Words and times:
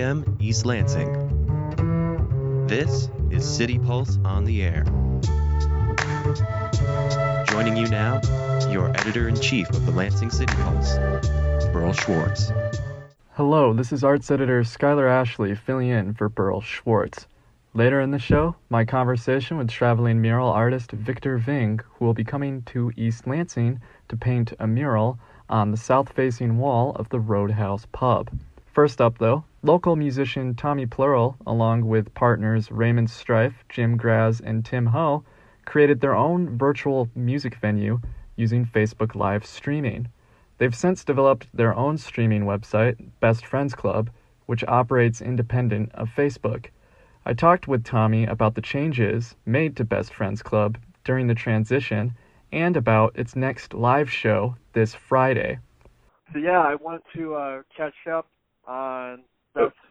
East 0.00 0.64
Lansing. 0.64 1.12
This 2.66 3.10
is 3.30 3.46
City 3.46 3.78
Pulse 3.78 4.18
on 4.24 4.46
the 4.46 4.62
Air. 4.62 4.84
Joining 7.50 7.76
you 7.76 7.86
now, 7.86 8.18
your 8.70 8.88
editor 8.96 9.28
in 9.28 9.38
chief 9.38 9.68
of 9.68 9.84
the 9.84 9.92
Lansing 9.92 10.30
City 10.30 10.54
Pulse, 10.54 10.96
Berl 11.74 11.92
Schwartz. 11.92 12.50
Hello, 13.34 13.74
this 13.74 13.92
is 13.92 14.02
arts 14.02 14.30
editor 14.30 14.62
Skyler 14.62 15.06
Ashley 15.06 15.54
filling 15.54 15.88
in 15.88 16.14
for 16.14 16.30
Berl 16.30 16.62
Schwartz. 16.62 17.26
Later 17.74 18.00
in 18.00 18.10
the 18.10 18.18
show, 18.18 18.56
my 18.70 18.86
conversation 18.86 19.58
with 19.58 19.68
traveling 19.68 20.22
mural 20.22 20.48
artist 20.48 20.92
Victor 20.92 21.36
Ving, 21.36 21.78
who 21.98 22.06
will 22.06 22.14
be 22.14 22.24
coming 22.24 22.62
to 22.62 22.90
East 22.96 23.26
Lansing 23.26 23.82
to 24.08 24.16
paint 24.16 24.54
a 24.60 24.66
mural 24.66 25.18
on 25.50 25.70
the 25.70 25.76
south 25.76 26.10
facing 26.14 26.56
wall 26.56 26.96
of 26.96 27.10
the 27.10 27.20
Roadhouse 27.20 27.86
Pub. 27.92 28.30
First 28.72 29.02
up, 29.02 29.18
though, 29.18 29.44
local 29.62 29.96
musician 29.96 30.54
Tommy 30.54 30.86
Plural, 30.86 31.36
along 31.46 31.86
with 31.86 32.14
partners 32.14 32.70
Raymond 32.70 33.10
Strife, 33.10 33.64
Jim 33.68 33.96
Graz, 33.96 34.40
and 34.40 34.64
Tim 34.64 34.86
Ho, 34.86 35.24
created 35.66 36.00
their 36.00 36.14
own 36.14 36.56
virtual 36.56 37.08
music 37.14 37.54
venue 37.56 38.00
using 38.36 38.64
Facebook 38.64 39.14
Live 39.14 39.44
streaming. 39.44 40.08
They've 40.58 40.74
since 40.74 41.04
developed 41.04 41.46
their 41.54 41.74
own 41.74 41.98
streaming 41.98 42.44
website, 42.44 42.96
Best 43.20 43.46
Friends 43.46 43.74
Club, 43.74 44.10
which 44.46 44.64
operates 44.64 45.20
independent 45.20 45.90
of 45.94 46.08
Facebook. 46.08 46.66
I 47.24 47.34
talked 47.34 47.68
with 47.68 47.84
Tommy 47.84 48.24
about 48.24 48.54
the 48.54 48.62
changes 48.62 49.36
made 49.44 49.76
to 49.76 49.84
Best 49.84 50.14
Friends 50.14 50.42
Club 50.42 50.78
during 51.04 51.26
the 51.26 51.34
transition 51.34 52.14
and 52.52 52.76
about 52.76 53.16
its 53.16 53.36
next 53.36 53.74
live 53.74 54.10
show 54.10 54.56
this 54.72 54.94
Friday. 54.94 55.58
So 56.32 56.38
yeah, 56.38 56.60
I 56.60 56.74
want 56.76 57.02
to 57.14 57.34
uh, 57.34 57.62
catch 57.76 58.06
up 58.10 58.26
on 58.66 59.20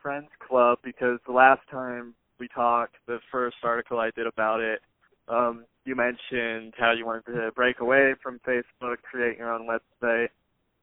Friends 0.01 0.29
Club 0.47 0.79
because 0.83 1.19
the 1.25 1.33
last 1.33 1.61
time 1.69 2.13
we 2.39 2.47
talked, 2.47 2.95
the 3.07 3.19
first 3.31 3.57
article 3.63 3.99
I 3.99 4.11
did 4.15 4.27
about 4.27 4.61
it, 4.61 4.79
um, 5.27 5.65
you 5.85 5.95
mentioned 5.95 6.73
how 6.77 6.91
you 6.91 7.05
wanted 7.05 7.25
to 7.25 7.51
break 7.55 7.79
away 7.79 8.15
from 8.21 8.39
Facebook, 8.47 8.97
create 9.09 9.37
your 9.37 9.53
own 9.53 9.67
website, 9.67 10.29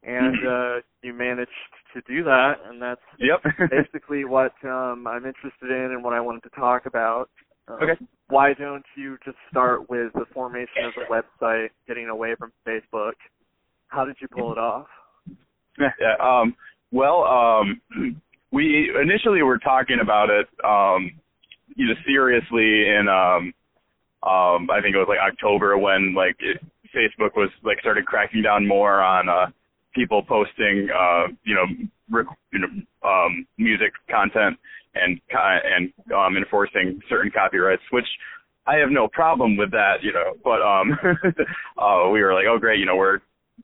and 0.03 0.37
uh, 0.47 0.81
you 1.03 1.13
managed 1.13 1.51
to 1.95 2.03
do 2.07 2.23
that, 2.25 2.55
and 2.67 2.81
that's 2.81 3.01
Yep. 3.19 3.43
basically 3.71 4.25
what 4.25 4.53
um, 4.65 5.07
I'm 5.07 5.27
interested 5.27 5.71
in 5.71 5.93
and 5.93 6.05
what 6.05 6.13
I 6.13 6.21
wanted 6.21 6.43
to 6.45 6.51
talk 6.51 6.87
about. 6.87 7.31
Um, 7.69 7.79
Okay. 7.83 8.07
Why 8.29 8.55
don't 8.55 8.85
you 8.97 9.19
just 9.25 9.37
start 9.51 9.89
with 9.89 10.13
the 10.15 10.25
formation 10.35 10.85
of 10.85 10.95
the 10.95 11.03
website, 11.09 11.69
getting 11.87 12.09
away 12.09 12.35
from 12.35 12.53
Facebook? 12.67 13.13
How 13.87 14.05
did 14.05 14.17
you 14.21 14.27
pull 14.27 14.51
it 14.51 14.59
off? 14.59 14.89
yeah. 15.79 16.17
Um, 16.21 16.57
well, 16.91 17.23
um, 17.25 17.81
we 18.53 18.91
initially 19.01 19.43
were 19.43 19.59
talking 19.59 19.99
about 20.01 20.31
it, 20.31 20.47
um, 20.65 21.13
you 21.75 21.87
know, 21.87 21.95
seriously 22.07 22.89
in, 22.89 23.09
um, 23.09 23.53
um, 24.23 24.71
I 24.71 24.81
think 24.81 24.95
it 24.95 24.99
was 24.99 25.09
like 25.09 25.19
October 25.21 25.77
when 25.79 26.15
like 26.15 26.37
it, 26.41 26.61
Facebook 26.95 27.37
was 27.37 27.51
like 27.63 27.79
started 27.81 28.07
cracking 28.07 28.43
down 28.43 28.67
more 28.67 29.03
on 29.03 29.29
uh, 29.29 29.47
people 29.95 30.23
posting, 30.23 30.89
uh, 30.91 31.29
you 31.45 31.55
know, 31.55 31.67
rec- 32.11 32.39
you 32.53 32.61
know, 32.61 33.09
um, 33.09 33.47
music 33.59 33.93
content 34.11 34.59
and 34.95 35.21
and 35.31 35.93
um, 36.15 36.37
enforcing 36.37 37.01
certain 37.09 37.31
copyrights, 37.31 37.83
which 37.91 38.07
I 38.67 38.77
have 38.77 38.91
no 38.91 39.07
problem 39.09 39.57
with 39.57 39.71
that, 39.73 40.03
you 40.03 40.13
know. 40.13 40.35
But 40.43 40.63
um, 40.63 40.99
uh, 41.79 42.11
we 42.11 42.23
were 42.23 42.35
like, 42.35 42.47
oh 42.49 42.59
great, 42.59 42.81
you 42.81 42.87
know, 42.87 42.97
we're 42.97 43.21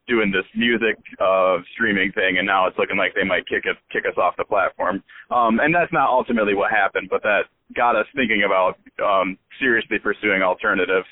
doing 0.08 0.32
this 0.32 0.44
music 0.56 0.96
uh 1.20 1.58
streaming 1.74 2.10
thing 2.12 2.38
and 2.38 2.46
now 2.46 2.66
it's 2.66 2.76
looking 2.78 2.96
like 2.96 3.14
they 3.14 3.24
might 3.24 3.46
kick 3.46 3.64
us 3.70 3.76
kick 3.92 4.04
us 4.04 4.16
off 4.18 4.34
the 4.36 4.44
platform. 4.44 5.02
Um 5.30 5.60
and 5.60 5.74
that's 5.74 5.92
not 5.92 6.10
ultimately 6.10 6.54
what 6.54 6.70
happened, 6.70 7.08
but 7.10 7.22
that 7.22 7.42
got 7.76 7.96
us 7.96 8.06
thinking 8.14 8.42
about 8.44 8.78
um 9.02 9.38
seriously 9.60 9.98
pursuing 9.98 10.42
alternatives. 10.42 11.06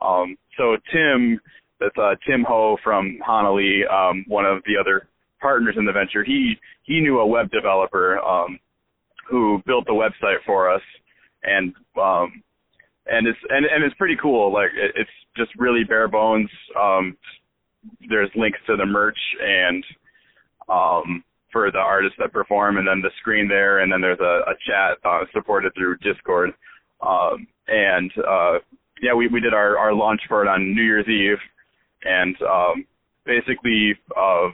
Um 0.00 0.36
so 0.56 0.76
Tim 0.92 1.40
that's 1.80 1.96
uh 1.96 2.14
Tim 2.26 2.44
Ho 2.46 2.76
from 2.84 3.18
Honolulu, 3.24 3.86
um 3.88 4.24
one 4.28 4.44
of 4.44 4.62
the 4.66 4.76
other 4.78 5.08
partners 5.40 5.76
in 5.78 5.84
the 5.84 5.92
venture, 5.92 6.24
he 6.24 6.54
he 6.82 7.00
knew 7.00 7.20
a 7.20 7.26
web 7.26 7.50
developer 7.50 8.18
um 8.18 8.58
who 9.28 9.62
built 9.66 9.86
the 9.86 9.92
website 9.92 10.38
for 10.44 10.70
us 10.70 10.82
and 11.42 11.74
um 12.00 12.42
and 13.06 13.26
it's 13.26 13.38
and 13.48 13.64
and 13.64 13.82
it's 13.82 13.94
pretty 13.96 14.16
cool 14.20 14.52
like 14.52 14.70
it, 14.74 14.92
it's 14.96 15.10
just 15.36 15.50
really 15.58 15.84
bare 15.84 16.08
bones 16.08 16.50
um 16.78 17.16
there's 18.08 18.30
links 18.36 18.58
to 18.66 18.76
the 18.76 18.86
merch 18.86 19.18
and 19.42 19.84
um 20.68 21.24
for 21.52 21.70
the 21.70 21.78
artists 21.78 22.16
that 22.18 22.32
perform 22.32 22.76
and 22.76 22.86
then 22.86 23.00
the 23.00 23.10
screen 23.20 23.48
there 23.48 23.80
and 23.80 23.90
then 23.90 24.00
there's 24.00 24.20
a, 24.20 24.50
a 24.50 24.54
chat 24.66 24.98
uh, 25.04 25.24
supported 25.32 25.72
through 25.74 25.96
discord. 25.98 26.50
Um 27.00 27.46
and 27.68 28.10
uh 28.26 28.58
yeah 29.02 29.14
we 29.14 29.28
we 29.28 29.40
did 29.40 29.54
our 29.54 29.78
our 29.78 29.92
launch 29.92 30.20
for 30.28 30.42
it 30.42 30.48
on 30.48 30.74
new 30.74 30.82
year's 30.82 31.08
eve 31.08 31.38
and 32.04 32.36
um 32.42 32.86
basically 33.24 33.94
uh 34.16 34.48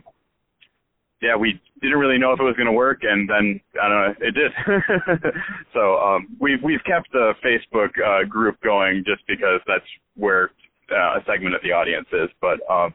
yeah 1.20 1.36
we 1.36 1.60
didn't 1.80 1.98
really 1.98 2.18
know 2.18 2.32
if 2.32 2.40
it 2.40 2.44
was 2.44 2.56
going 2.56 2.66
to 2.66 2.72
work 2.72 3.00
and 3.02 3.28
then 3.28 3.60
i 3.82 3.88
don't 3.88 3.98
know 3.98 4.14
it 4.26 4.34
did. 4.34 4.52
So 5.72 5.98
um 5.98 6.36
we've 6.40 6.62
we've 6.62 6.82
kept 6.84 7.12
the 7.12 7.34
facebook 7.44 7.90
uh 8.04 8.24
group 8.26 8.60
going 8.62 9.04
just 9.06 9.22
because 9.26 9.60
that's 9.66 9.84
where 10.16 10.50
uh, 10.90 11.18
a 11.18 11.24
segment 11.26 11.54
of 11.54 11.62
the 11.62 11.72
audience 11.72 12.06
is 12.12 12.28
but 12.40 12.58
um 12.70 12.94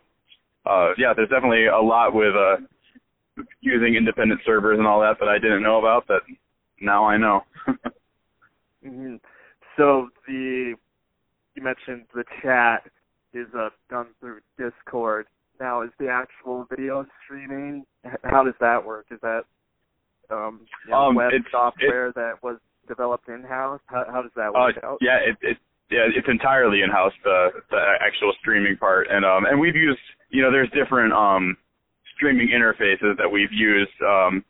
uh, 0.68 0.94
yeah, 0.98 1.14
there's 1.16 1.30
definitely 1.30 1.68
a 1.68 1.80
lot 1.80 2.14
with 2.14 2.36
uh, 2.36 2.58
using 3.62 3.96
independent 3.96 4.42
servers 4.46 4.78
and 4.78 4.88
all 4.88 5.00
that 5.02 5.18
that 5.20 5.28
I 5.30 5.38
didn't 5.40 5.64
know 5.64 5.80
about 5.80 6.08
that 6.08 6.22
now 6.82 7.06
I 7.06 7.18
know. 7.18 7.44
hmm 8.84 9.16
So 9.78 10.10
the 10.28 10.76
you 11.56 11.64
mentioned 11.64 12.06
the 12.14 12.24
chat 12.42 12.84
is 13.34 13.48
uh, 13.58 13.70
done 13.90 14.08
through 14.20 14.40
Discord. 14.58 15.28
Now, 15.60 15.82
is 15.82 15.90
the 16.00 16.08
actual 16.08 16.68
video 16.70 17.06
streaming? 17.24 17.84
How 18.24 18.44
does 18.44 18.54
that 18.60 18.86
work? 18.86 19.08
Is 19.12 19.20
that 19.22 19.42
um, 20.30 20.62
you 20.86 20.92
know, 20.92 21.08
Um, 21.08 21.16
web 21.16 21.34
software 21.52 22.12
that 22.14 22.44
was 22.44 22.58
developed 22.88 23.28
in 23.28 23.44
house? 23.44 23.82
How, 23.88 24.06
how 24.12 24.22
does 24.22 24.32
that 24.36 24.54
Uh, 24.54 24.66
work 24.66 24.84
out? 24.84 24.98
yeah, 25.02 25.18
it, 25.18 25.38
it 25.42 25.58
yeah, 25.90 26.08
it's 26.14 26.28
entirely 26.28 26.82
in 26.82 26.90
house 26.90 27.14
the 27.24 27.50
the 27.72 27.82
actual 28.02 28.34
streaming 28.40 28.78
part, 28.78 29.08
and 29.10 29.26
um 29.26 29.46
and 29.46 29.60
we've 29.60 29.76
used 29.76 30.00
you 30.30 30.42
know 30.42 30.52
there's 30.52 30.70
different 30.72 31.14
um 31.14 31.56
streaming 32.16 32.50
interfaces 32.50 33.18
that 33.18 33.30
we've 33.32 33.54
used 33.54 33.92
um 34.06 34.44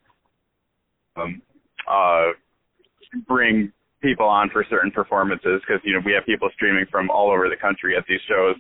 um 1.16 1.42
uh 1.90 2.28
bring 3.28 3.72
people 4.02 4.26
on 4.26 4.50
for 4.50 4.66
certain 4.70 4.92
performances 4.92 5.62
because 5.68 5.82
you 5.84 5.94
know 5.94 6.02
we 6.06 6.12
have 6.14 6.26
people 6.26 6.50
streaming 6.54 6.86
from 6.90 7.10
all 7.10 7.32
over 7.32 7.50
the 7.50 7.56
country 7.56 7.96
at 7.96 8.04
these 8.08 8.22
shows. 8.28 8.56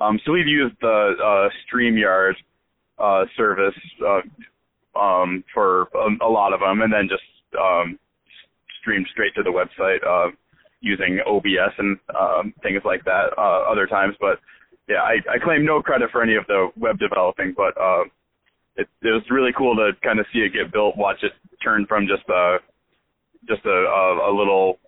Um, 0.00 0.18
so 0.24 0.32
we've 0.32 0.48
used 0.48 0.74
the 0.80 1.14
uh, 1.22 1.48
Streamyard 1.66 2.34
uh, 2.98 3.24
service 3.36 3.74
uh, 4.04 4.98
um, 4.98 5.44
for 5.54 5.82
a, 5.94 6.26
a 6.26 6.30
lot 6.30 6.52
of 6.52 6.60
them, 6.60 6.82
and 6.82 6.92
then 6.92 7.08
just 7.08 7.22
um, 7.60 7.98
streamed 8.80 9.06
straight 9.12 9.34
to 9.36 9.42
the 9.42 9.50
website 9.50 10.02
uh, 10.06 10.32
using 10.82 11.20
OBS 11.26 11.72
and 11.78 11.98
um, 12.18 12.54
things 12.62 12.82
like 12.84 13.04
that 13.04 13.30
uh, 13.38 13.64
other 13.70 13.86
times. 13.86 14.14
But 14.20 14.38
yeah, 14.88 15.02
I, 15.02 15.16
I 15.32 15.38
claim 15.42 15.64
no 15.64 15.80
credit 15.80 16.10
for 16.10 16.22
any 16.22 16.34
of 16.34 16.46
the 16.48 16.68
web 16.76 16.98
developing, 16.98 17.54
but 17.56 17.72
uh, 17.80 18.04
it, 18.76 18.88
it 19.02 19.10
was 19.10 19.22
really 19.30 19.52
cool 19.56 19.74
to 19.76 19.92
kind 20.02 20.18
of 20.20 20.26
see 20.32 20.40
it 20.40 20.52
get 20.52 20.72
built, 20.72 20.96
watch 20.96 21.22
it 21.22 21.32
turn 21.64 21.86
from 21.86 22.06
just 22.06 22.28
a 22.28 22.58
just 23.48 23.64
a, 23.64 23.70
a, 23.70 24.30
a 24.30 24.32
little 24.36 24.78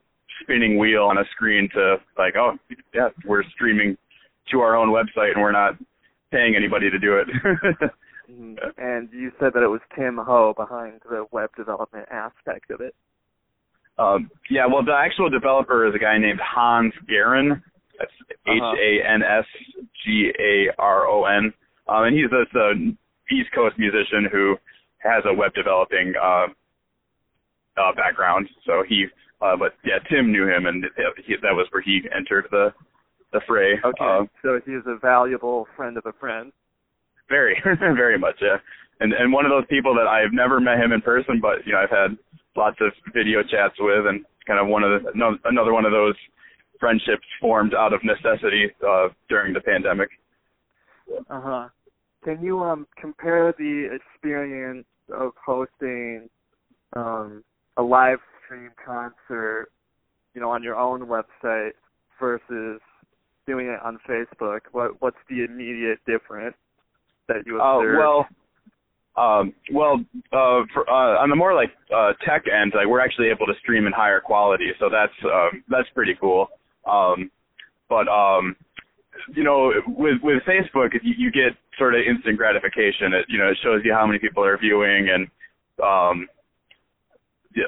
spinning 0.43 0.79
wheel 0.79 1.05
on 1.05 1.19
a 1.19 1.25
screen 1.33 1.69
to 1.75 1.97
like, 2.19 2.35
oh 2.37 2.59
yeah, 2.93 3.09
we're 3.25 3.43
streaming 3.55 3.97
to 4.51 4.61
our 4.61 4.77
own 4.77 4.89
website 4.89 5.33
and 5.35 5.43
we're 5.43 5.53
not 5.53 5.75
paying 6.31 6.55
anybody 6.57 6.91
to 6.91 6.99
do 6.99 7.17
it. 7.19 7.91
Mhm. 8.31 8.57
And 8.79 9.09
you 9.13 9.33
said 9.39 9.53
that 9.55 9.63
it 9.63 9.69
was 9.69 9.81
Tim 9.95 10.17
Ho 10.17 10.55
behind 10.57 11.01
the 11.09 11.27
web 11.31 11.51
development 11.57 12.09
aspect 12.11 12.71
of 12.71 12.81
it. 12.81 12.95
Um, 13.99 14.31
yeah, 14.51 14.67
well, 14.67 14.85
the 14.85 14.95
actual 14.95 15.31
developer 15.31 15.87
is 15.87 15.95
a 15.95 15.99
guy 15.99 16.19
named 16.19 16.41
Hans 16.43 16.93
Garon. 17.09 17.63
That's 17.99 18.11
H 18.47 18.61
A 18.63 19.09
N 19.09 19.23
S 19.23 19.45
G 20.05 20.31
A 20.39 20.67
R 20.79 21.07
O 21.07 21.25
N. 21.25 21.53
Um, 21.89 22.05
and 22.05 22.17
he's 22.17 22.31
this 22.31 22.49
uh, 22.55 22.75
East 23.31 23.51
Coast 23.55 23.79
musician 23.79 24.27
who 24.31 24.57
has 24.99 25.23
a 25.27 25.35
web 25.35 25.55
developing 25.55 26.15
uh, 26.21 26.47
uh, 27.77 27.95
background. 27.95 28.49
So 28.67 28.83
he, 28.89 29.07
uh, 29.41 29.57
but 29.57 29.75
yeah, 29.85 29.99
Tim 30.11 30.33
knew 30.33 30.49
him, 30.49 30.67
and 30.67 30.85
he, 31.27 31.35
that 31.43 31.53
was 31.55 31.67
where 31.71 31.83
he 31.83 32.01
entered 32.15 32.47
the 32.51 32.73
the 33.33 33.41
fray. 33.47 33.75
Okay, 33.85 34.05
Uh, 34.05 34.25
so 34.43 34.61
he 34.65 34.73
is 34.73 34.85
a 34.87 34.97
valuable 34.99 35.67
friend 35.77 35.97
of 35.99 36.07
a 36.07 36.13
friend. 36.15 36.53
very, 37.29 37.61
very 37.79 38.19
much, 38.19 38.37
yeah. 38.41 38.57
And 39.01 39.13
and 39.13 39.33
one 39.33 39.45
of 39.45 39.51
those 39.51 39.67
people 39.69 39.95
that 39.95 40.07
I've 40.07 40.33
never 40.33 40.61
met 40.61 40.79
him 40.79 40.93
in 40.93 41.01
person, 41.01 41.41
but 41.41 41.67
you 41.67 41.73
know 41.73 41.81
I've 41.81 41.91
had 41.91 42.17
lots 42.57 42.77
of 42.81 42.93
video 43.13 43.43
chats 43.43 43.75
with, 43.79 44.07
and 44.07 44.25
kind 44.47 44.61
of 44.61 44.69
one 44.69 44.83
of 44.83 45.03
the 45.03 45.39
another 45.45 45.73
one 45.73 45.85
of 45.85 45.93
those 45.93 46.15
friendships 46.79 47.25
formed 47.41 47.75
out 47.75 47.93
of 47.93 48.01
necessity 48.05 48.67
uh, 48.87 49.09
during 49.29 49.53
the 49.53 49.61
pandemic. 49.61 50.09
Uh 51.31 51.41
huh. 51.41 51.69
Can 52.25 52.43
you 52.43 52.61
um 52.61 52.87
compare 53.01 53.55
the 53.59 53.89
experience 53.95 54.87
of 55.13 55.33
hosting 55.45 56.29
um 56.95 57.45
a 57.77 57.83
live 57.83 58.19
stream 58.45 58.71
concert, 58.85 59.69
you 60.35 60.41
know, 60.41 60.51
on 60.51 60.63
your 60.63 60.77
own 60.77 61.07
website 61.07 61.73
versus 62.21 62.81
doing 63.47 63.67
it 63.67 63.81
on 63.85 63.99
Facebook? 64.09 64.61
What 64.73 65.01
what's 65.01 65.17
the 65.29 65.45
immediate 65.45 65.99
difference 66.07 66.57
that 67.29 67.47
you 67.47 67.61
observe? 67.61 67.97
Oh 67.97 67.99
well, 67.99 68.29
um, 69.17 69.55
well, 69.73 70.01
uh, 70.33 70.63
for, 70.73 70.89
uh, 70.91 71.23
on 71.23 71.31
the 71.31 71.37
more 71.37 71.55
like 71.55 71.71
uh, 71.95 72.13
tech 72.27 72.45
end, 72.51 72.73
like 72.75 72.87
we're 72.87 73.01
actually 73.01 73.29
able 73.29 73.47
to 73.47 73.55
stream 73.61 73.87
in 73.87 73.93
higher 73.93 74.21
quality, 74.21 74.71
so 74.81 74.89
that's 74.91 75.13
um, 75.25 75.63
that's 75.69 75.89
pretty 75.95 76.15
cool. 76.21 76.49
Um, 76.85 77.31
but 77.89 78.09
um, 78.09 78.57
you 79.35 79.45
know, 79.45 79.73
with 79.87 80.19
with 80.23 80.43
Facebook, 80.43 80.95
you, 81.03 81.15
you 81.17 81.31
get 81.31 81.57
sort 81.79 81.95
of 81.95 82.01
instant 82.01 82.37
gratification. 82.37 83.15
It 83.15 83.27
you 83.29 83.39
know 83.39 83.49
it 83.49 83.59
shows 83.63 83.83
you 83.85 83.93
how 83.93 84.07
many 84.07 84.19
people 84.19 84.45
are 84.45 84.59
viewing 84.59 85.09
and 85.09 85.29
um, 85.83 86.29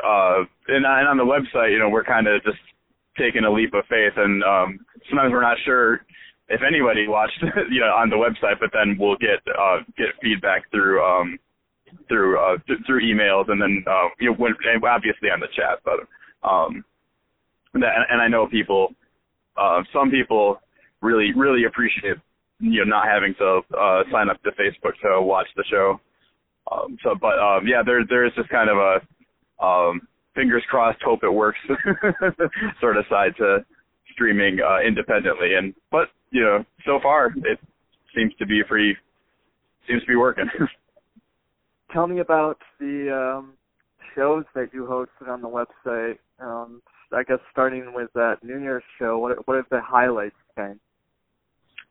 uh, 0.03 0.43
and, 0.69 0.85
and 0.85 1.09
on 1.09 1.17
the 1.17 1.25
website, 1.25 1.71
you 1.71 1.79
know, 1.79 1.89
we're 1.89 2.05
kind 2.05 2.27
of 2.27 2.43
just 2.43 2.59
taking 3.17 3.45
a 3.45 3.51
leap 3.51 3.73
of 3.75 3.85
faith, 3.89 4.13
and 4.17 4.43
um, 4.43 4.81
sometimes 5.09 5.31
we're 5.31 5.43
not 5.43 5.57
sure 5.65 6.01
if 6.49 6.61
anybody 6.67 7.09
watched, 7.09 7.43
you 7.71 7.81
know, 7.81 7.95
on 7.95 8.11
the 8.11 8.17
website, 8.17 8.61
but 8.61 8.71
then 8.73 8.97
we'll 8.99 9.17
get 9.17 9.41
uh, 9.59 9.79
get 9.97 10.09
feedback 10.23 10.71
through 10.71 11.03
um, 11.03 11.39
through 12.09 12.39
uh, 12.39 12.57
th- 12.67 12.81
through 12.87 13.03
emails, 13.03 13.51
and 13.51 13.61
then 13.61 13.85
uh, 13.87 14.09
you 14.21 14.31
know, 14.31 14.37
when, 14.37 14.55
obviously 14.85 15.31
on 15.31 15.41
the 15.41 15.49
chat, 15.55 15.81
but 15.85 16.49
um, 16.49 16.85
that, 17.75 17.93
and 18.11 18.21
I 18.21 18.29
know 18.29 18.47
people, 18.47 18.95
uh, 19.57 19.83
some 19.93 20.11
people 20.11 20.61
really 21.03 21.33
really 21.37 21.65
appreciate 21.65 22.17
you 22.61 22.85
know 22.85 22.91
not 22.97 23.07
having 23.09 23.35
to 23.39 23.61
uh, 23.77 24.03
sign 24.13 24.31
up 24.31 24.43
to 24.43 24.51
Facebook 24.53 24.95
to 25.03 25.21
watch 25.21 25.49
the 25.57 25.65
show. 25.71 26.01
Um, 26.71 26.97
so, 27.03 27.15
but 27.21 27.39
um, 27.39 27.67
yeah, 27.67 27.83
there 27.85 28.05
there 28.09 28.25
is 28.27 28.33
just 28.37 28.49
kind 28.49 28.71
of 28.71 28.77
a 28.77 29.65
um, 29.65 30.01
fingers 30.35 30.63
crossed, 30.69 31.03
hope 31.03 31.25
it 31.25 31.33
works 31.33 31.59
sort 32.81 32.97
of 32.97 33.05
side 33.09 33.35
to 33.39 33.65
streaming 34.13 34.59
uh, 34.61 34.81
independently. 34.87 35.55
And 35.55 35.75
but 35.91 36.09
you 36.31 36.43
know, 36.43 36.65
so 36.85 36.99
far 37.03 37.33
it 37.37 37.59
seems 38.15 38.33
to 38.39 38.47
be 38.47 38.63
free, 38.69 38.97
seems 39.89 40.03
to 40.03 40.07
be 40.07 40.17
working. 40.17 40.49
Tell 41.93 42.07
me 42.07 42.21
about 42.21 42.59
the 42.81 43.37
um, 43.39 43.53
shows 44.15 44.45
that 44.55 44.71
you 44.73 44.85
hosted 44.85 45.29
on 45.29 45.41
the 45.41 45.49
website. 45.49 46.19
Um, 46.41 46.83
I 47.13 47.23
guess 47.23 47.39
starting 47.53 47.93
with 47.95 48.13
that 48.15 48.37
New 48.43 48.59
Year's 48.59 48.83
show, 48.99 49.19
what 49.19 49.47
what 49.47 49.57
have 49.57 49.69
the 49.71 49.81
highlights 49.81 50.35
been? 50.57 50.81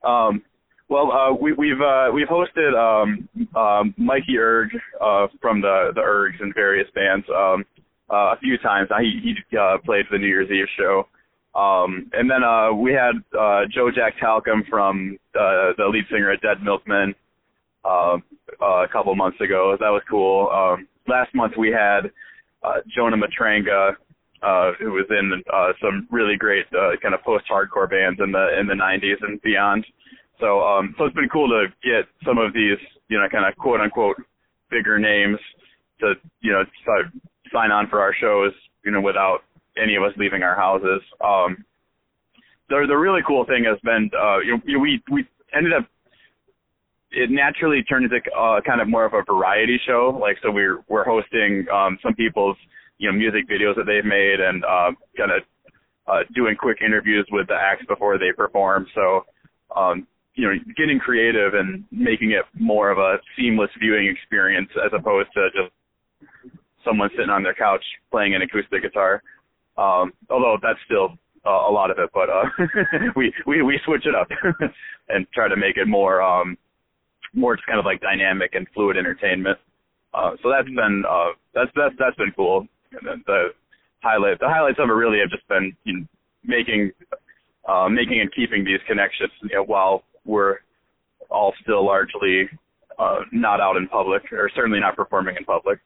Um, 0.03 0.43
well, 0.87 1.11
uh, 1.11 1.33
we, 1.33 1.53
we've 1.53 1.81
uh, 1.81 2.09
we've 2.13 2.27
hosted 2.27 2.75
um, 2.75 3.27
um, 3.55 3.93
Mikey 3.97 4.37
Erg 4.37 4.69
uh, 5.01 5.27
from 5.41 5.61
the 5.61 5.91
the 5.95 6.01
Ergs 6.01 6.41
and 6.41 6.53
various 6.53 6.87
bands 6.93 7.25
um, 7.29 7.63
uh, 8.11 8.33
a 8.33 8.37
few 8.39 8.57
times. 8.57 8.89
Now 8.91 8.99
he 8.99 9.19
he 9.23 9.57
uh, 9.57 9.77
played 9.83 10.05
the 10.11 10.17
New 10.17 10.27
Year's 10.27 10.49
Eve 10.51 10.67
show, 10.77 11.07
um, 11.55 12.09
and 12.13 12.29
then 12.29 12.43
uh, 12.43 12.73
we 12.73 12.91
had 12.91 13.15
uh, 13.37 13.61
Joe 13.73 13.89
Jack 13.89 14.15
Talcum 14.19 14.63
from 14.69 15.17
uh, 15.33 15.71
the 15.77 15.87
lead 15.89 16.05
singer 16.11 16.31
at 16.31 16.41
Dead 16.41 16.61
Milkmen 16.61 17.15
uh, 17.85 18.17
a 18.61 18.87
couple 18.91 19.15
months 19.15 19.39
ago. 19.39 19.77
That 19.79 19.89
was 19.89 20.01
cool. 20.09 20.49
Um, 20.49 20.87
last 21.07 21.33
month 21.33 21.53
we 21.57 21.71
had 21.71 22.11
uh, 22.63 22.81
Jonah 22.93 23.17
Matranga, 23.17 23.95
uh, 24.43 24.71
who 24.79 24.91
was 24.91 25.05
in 25.09 25.43
uh, 25.53 25.71
some 25.81 26.07
really 26.11 26.35
great 26.37 26.65
uh, 26.73 26.97
kind 27.01 27.13
of 27.13 27.21
post-hardcore 27.23 27.89
bands 27.89 28.19
in 28.23 28.31
the 28.31 28.59
in 28.59 28.67
the 28.67 28.73
90s 28.73 29.21
and 29.21 29.41
beyond. 29.41 29.85
So 30.39 30.61
um, 30.61 30.93
so 30.97 31.05
it's 31.05 31.15
been 31.15 31.29
cool 31.29 31.47
to 31.47 31.67
get 31.83 32.05
some 32.25 32.37
of 32.37 32.53
these 32.53 32.77
you 33.07 33.17
know 33.17 33.27
kind 33.31 33.45
of 33.45 33.55
quote 33.57 33.79
unquote 33.79 34.17
bigger 34.69 34.99
names 34.99 35.39
to 36.01 36.13
you 36.41 36.51
know 36.51 36.63
sign 37.53 37.71
on 37.71 37.87
for 37.87 38.01
our 38.01 38.13
shows 38.19 38.51
you 38.83 38.91
know 38.91 39.01
without 39.01 39.43
any 39.81 39.95
of 39.95 40.03
us 40.03 40.13
leaving 40.17 40.43
our 40.43 40.55
houses. 40.55 41.01
Um, 41.23 41.63
the 42.69 42.85
the 42.87 42.97
really 42.97 43.21
cool 43.27 43.45
thing 43.45 43.65
has 43.65 43.79
been 43.83 44.09
uh, 44.17 44.39
you 44.39 44.57
know, 44.57 44.79
we 44.79 45.01
we 45.11 45.25
ended 45.55 45.73
up 45.73 45.85
it 47.11 47.31
naturally 47.31 47.81
turned 47.83 48.05
into 48.05 48.17
uh, 48.37 48.59
kind 48.65 48.81
of 48.81 48.89
more 48.89 49.05
of 49.05 49.13
a 49.13 49.23
variety 49.23 49.79
show. 49.87 50.17
Like 50.19 50.37
so 50.43 50.51
we're 50.51 50.83
we're 50.87 51.05
hosting 51.05 51.65
um, 51.73 51.97
some 52.03 52.13
people's 52.13 52.57
you 52.97 53.09
know 53.09 53.17
music 53.17 53.47
videos 53.47 53.75
that 53.75 53.85
they've 53.85 54.05
made 54.05 54.39
and 54.39 54.63
uh, 54.65 54.91
kind 55.17 55.31
of 55.31 55.43
uh, 56.07 56.19
doing 56.35 56.55
quick 56.55 56.77
interviews 56.85 57.27
with 57.31 57.47
the 57.47 57.55
acts 57.55 57.85
before 57.87 58.17
they 58.17 58.31
perform. 58.35 58.85
So 58.93 59.25
um, 59.75 60.07
you 60.35 60.45
know 60.47 60.53
getting 60.75 60.99
creative 60.99 61.53
and 61.53 61.85
making 61.91 62.31
it 62.31 62.43
more 62.53 62.91
of 62.91 62.97
a 62.97 63.17
seamless 63.37 63.71
viewing 63.79 64.07
experience 64.07 64.69
as 64.83 64.91
opposed 64.97 65.29
to 65.35 65.49
just 65.51 65.71
someone 66.83 67.09
sitting 67.15 67.31
on 67.31 67.43
their 67.43 67.55
couch 67.55 67.83
playing 68.11 68.35
an 68.35 68.41
acoustic 68.41 68.83
guitar. 68.83 69.23
Um, 69.77 70.13
although 70.29 70.57
that's 70.61 70.79
still 70.85 71.17
uh, 71.45 71.69
a 71.69 71.71
lot 71.71 71.91
of 71.91 71.99
it, 71.99 72.09
but 72.13 72.29
uh, 72.29 72.45
we 73.15 73.33
we 73.45 73.61
we 73.61 73.79
switch 73.85 74.05
it 74.05 74.15
up 74.15 74.27
and 75.09 75.27
try 75.33 75.47
to 75.47 75.57
make 75.57 75.77
it 75.77 75.87
more 75.87 76.21
um, 76.21 76.57
more 77.33 77.55
just 77.55 77.67
kind 77.67 77.79
of 77.79 77.85
like 77.85 78.01
dynamic 78.01 78.55
and 78.55 78.67
fluid 78.73 78.97
entertainment. 78.97 79.57
Uh, 80.13 80.31
so 80.41 80.49
that's 80.49 80.67
been 80.67 81.03
uh, 81.07 81.31
that's 81.53 81.71
that's 81.75 81.95
that's 81.99 82.15
been 82.15 82.31
cool. 82.35 82.67
And 82.91 83.01
then 83.07 83.23
the 83.27 83.49
highlight 84.01 84.39
the 84.39 84.47
highlights 84.47 84.79
of 84.79 84.89
it 84.89 84.93
really 84.93 85.19
have 85.19 85.29
just 85.29 85.47
been 85.47 85.75
you 85.83 85.99
know, 85.99 86.05
making 86.43 86.91
uh, 87.67 87.89
making 87.89 88.21
and 88.21 88.33
keeping 88.33 88.63
these 88.63 88.79
connections 88.87 89.31
you 89.43 89.55
know, 89.55 89.63
while 89.63 90.03
we're 90.23 90.57
all 91.29 91.53
still 91.61 91.85
largely 91.85 92.47
uh, 92.99 93.19
not 93.31 93.59
out 93.59 93.75
in 93.77 93.87
public 93.87 94.23
or 94.31 94.49
certainly 94.55 94.79
not 94.79 94.95
performing 94.95 95.35
in 95.35 95.43
public. 95.43 95.79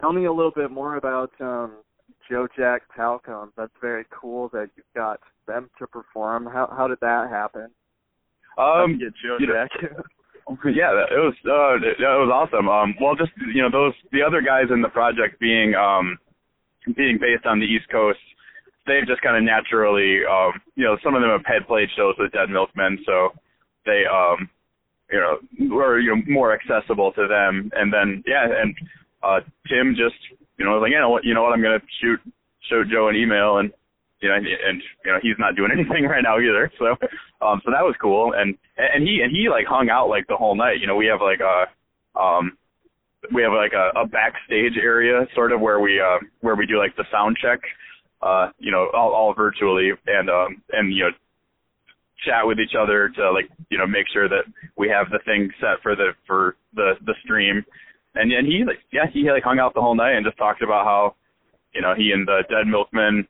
Tell 0.00 0.12
me 0.12 0.24
a 0.24 0.32
little 0.32 0.50
bit 0.50 0.70
more 0.70 0.96
about 0.96 1.30
um, 1.40 1.72
Joe 2.28 2.48
Jack 2.56 2.82
Talcum. 2.96 3.52
That's 3.56 3.72
very 3.80 4.04
cool 4.10 4.48
that 4.50 4.70
you 4.76 4.82
got 4.94 5.20
them 5.46 5.70
to 5.78 5.86
perform. 5.86 6.46
How 6.46 6.72
how 6.76 6.88
did 6.88 6.98
that 7.00 7.28
happen? 7.30 7.70
Um, 8.58 8.98
get 8.98 9.12
Joe 9.22 9.36
you 9.38 9.46
know- 9.46 9.54
Jack. 9.54 9.70
yeah, 10.64 10.92
it 11.10 11.18
was 11.18 11.34
uh, 11.46 11.76
it, 11.76 11.96
it 11.98 12.20
was 12.20 12.30
awesome. 12.32 12.68
Um, 12.68 12.94
well, 13.00 13.14
just 13.14 13.32
you 13.54 13.62
know 13.62 13.70
those 13.70 13.94
the 14.12 14.22
other 14.22 14.42
guys 14.42 14.66
in 14.70 14.82
the 14.82 14.88
project 14.88 15.40
being 15.40 15.74
um, 15.74 16.18
being 16.96 17.18
based 17.18 17.46
on 17.46 17.58
the 17.58 17.66
East 17.66 17.88
Coast, 17.90 18.18
they've 18.86 19.06
just 19.06 19.22
kind 19.22 19.36
of 19.36 19.42
naturally, 19.42 20.20
um, 20.28 20.52
you 20.76 20.84
know, 20.84 20.96
some 21.02 21.14
of 21.14 21.22
them 21.22 21.30
have 21.30 21.46
had 21.46 21.66
played 21.66 21.88
shows 21.96 22.14
with 22.18 22.32
Dead 22.32 22.50
Milkmen, 22.50 22.98
so 23.06 23.30
they, 23.86 24.04
um, 24.04 24.48
you 25.10 25.18
know, 25.18 25.74
were 25.74 25.98
you 25.98 26.14
know 26.14 26.22
more 26.28 26.52
accessible 26.52 27.12
to 27.12 27.26
them. 27.28 27.70
And 27.74 27.92
then 27.92 28.22
yeah, 28.26 28.44
and 28.44 28.74
uh, 29.22 29.40
Tim 29.68 29.94
just 29.96 30.16
you 30.58 30.64
know 30.64 30.72
I 30.72 30.74
was 30.74 30.82
like, 30.82 30.92
you 30.92 31.00
know 31.00 31.10
what, 31.10 31.24
you 31.24 31.34
know 31.34 31.42
what, 31.42 31.52
I'm 31.52 31.62
gonna 31.62 31.82
shoot 32.00 32.20
shoot 32.68 32.88
Joe 32.90 33.08
an 33.08 33.16
email 33.16 33.58
and 33.58 33.72
you 34.24 34.30
know, 34.30 34.36
and, 34.36 34.46
and 34.46 34.82
you 35.04 35.12
know 35.12 35.18
he's 35.22 35.38
not 35.38 35.54
doing 35.54 35.70
anything 35.76 36.04
right 36.04 36.24
now 36.24 36.38
either. 36.38 36.72
So, 36.78 36.96
um, 37.44 37.60
so 37.64 37.70
that 37.70 37.84
was 37.84 37.94
cool, 38.00 38.32
and 38.32 38.56
and 38.78 39.06
he 39.06 39.20
and 39.22 39.30
he 39.30 39.48
like 39.48 39.66
hung 39.66 39.90
out 39.90 40.08
like 40.08 40.26
the 40.26 40.36
whole 40.36 40.56
night. 40.56 40.80
You 40.80 40.86
know, 40.86 40.96
we 40.96 41.06
have 41.06 41.20
like 41.20 41.40
a, 41.40 42.18
um, 42.18 42.56
we 43.32 43.42
have 43.42 43.52
like 43.52 43.72
a, 43.72 43.92
a 44.00 44.06
backstage 44.06 44.80
area 44.80 45.26
sort 45.34 45.52
of 45.52 45.60
where 45.60 45.78
we 45.80 46.00
uh 46.00 46.18
where 46.40 46.56
we 46.56 46.66
do 46.66 46.78
like 46.78 46.96
the 46.96 47.04
sound 47.12 47.36
check, 47.40 47.60
uh, 48.22 48.48
you 48.58 48.72
know, 48.72 48.88
all, 48.94 49.12
all 49.12 49.34
virtually, 49.34 49.90
and 50.06 50.30
um 50.30 50.62
and 50.72 50.92
you 50.92 51.04
know 51.04 51.10
chat 52.24 52.46
with 52.46 52.58
each 52.58 52.74
other 52.78 53.10
to 53.10 53.30
like 53.30 53.50
you 53.70 53.76
know 53.76 53.86
make 53.86 54.06
sure 54.10 54.28
that 54.28 54.44
we 54.78 54.88
have 54.88 55.10
the 55.10 55.18
thing 55.26 55.50
set 55.60 55.82
for 55.82 55.94
the 55.94 56.12
for 56.26 56.56
the 56.74 56.94
the 57.04 57.14
stream, 57.22 57.62
and 58.14 58.32
and 58.32 58.46
he 58.46 58.64
like 58.66 58.78
yeah 58.92 59.06
he 59.12 59.30
like 59.30 59.42
hung 59.42 59.58
out 59.58 59.74
the 59.74 59.80
whole 59.80 59.94
night 59.94 60.14
and 60.14 60.24
just 60.24 60.38
talked 60.38 60.62
about 60.62 60.84
how, 60.84 61.14
you 61.74 61.82
know, 61.82 61.94
he 61.96 62.12
and 62.12 62.26
the 62.26 62.42
Dead 62.48 62.66
Milkmen 62.66 63.26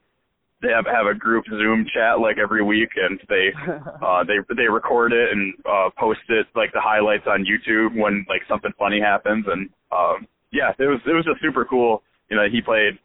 they 0.64 0.70
have 0.70 0.86
have 0.86 1.06
a 1.06 1.14
group 1.14 1.44
Zoom 1.48 1.84
chat 1.92 2.18
like 2.20 2.38
every 2.38 2.62
week, 2.64 2.90
and 2.96 3.20
they 3.28 3.52
uh 4.02 4.24
they 4.24 4.40
they 4.56 4.68
record 4.68 5.12
it 5.12 5.30
and 5.30 5.54
uh 5.66 5.90
post 5.98 6.20
it 6.28 6.46
like 6.56 6.72
the 6.72 6.80
highlights 6.80 7.26
on 7.26 7.44
YouTube 7.44 7.94
when 7.94 8.24
like 8.28 8.42
something 8.48 8.72
funny 8.78 9.00
happens, 9.00 9.44
and 9.46 9.68
um 9.92 10.26
yeah, 10.52 10.72
it 10.78 10.88
was 10.88 11.00
it 11.06 11.12
was 11.12 11.24
just 11.24 11.40
super 11.42 11.64
cool. 11.64 12.02
You 12.30 12.36
know, 12.36 12.46
he 12.50 12.60
played 12.60 12.98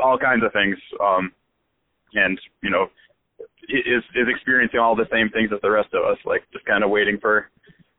all 0.00 0.18
kinds 0.18 0.42
of 0.44 0.52
things, 0.52 0.76
um 1.00 1.32
and 2.14 2.38
you 2.62 2.70
know 2.70 2.86
is 3.68 4.02
is 4.16 4.28
experiencing 4.28 4.80
all 4.80 4.96
the 4.96 5.08
same 5.12 5.28
things 5.30 5.50
as 5.54 5.60
the 5.62 5.70
rest 5.70 5.92
of 5.94 6.04
us, 6.04 6.18
like 6.24 6.42
just 6.52 6.64
kind 6.64 6.82
of 6.82 6.90
waiting 6.90 7.18
for 7.20 7.50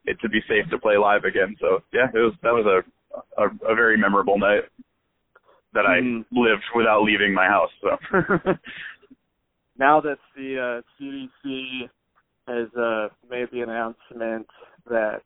it 0.04 0.18
to 0.20 0.28
be 0.28 0.40
safe 0.48 0.68
to 0.70 0.78
play 0.78 0.96
live 0.96 1.24
again. 1.24 1.56
So 1.60 1.82
yeah, 1.92 2.08
it 2.12 2.18
was 2.18 2.34
that 2.42 2.52
was 2.52 2.66
a 2.66 2.82
a, 3.38 3.44
a 3.68 3.74
very 3.74 3.96
memorable 3.96 4.38
night 4.38 4.64
that 5.72 5.86
I 5.86 6.00
Mhm. 6.00 6.24
lived 6.32 6.64
without 6.74 7.02
leaving 7.02 7.32
my 7.32 7.46
house. 7.46 7.70
So 7.80 7.98
now 9.78 10.00
that 10.00 10.18
the 10.36 10.58
uh, 10.58 10.82
CDC 10.98 11.88
has 12.46 12.74
uh, 12.74 13.08
made 13.28 13.50
the 13.52 13.62
announcement 13.62 14.48
that 14.88 15.22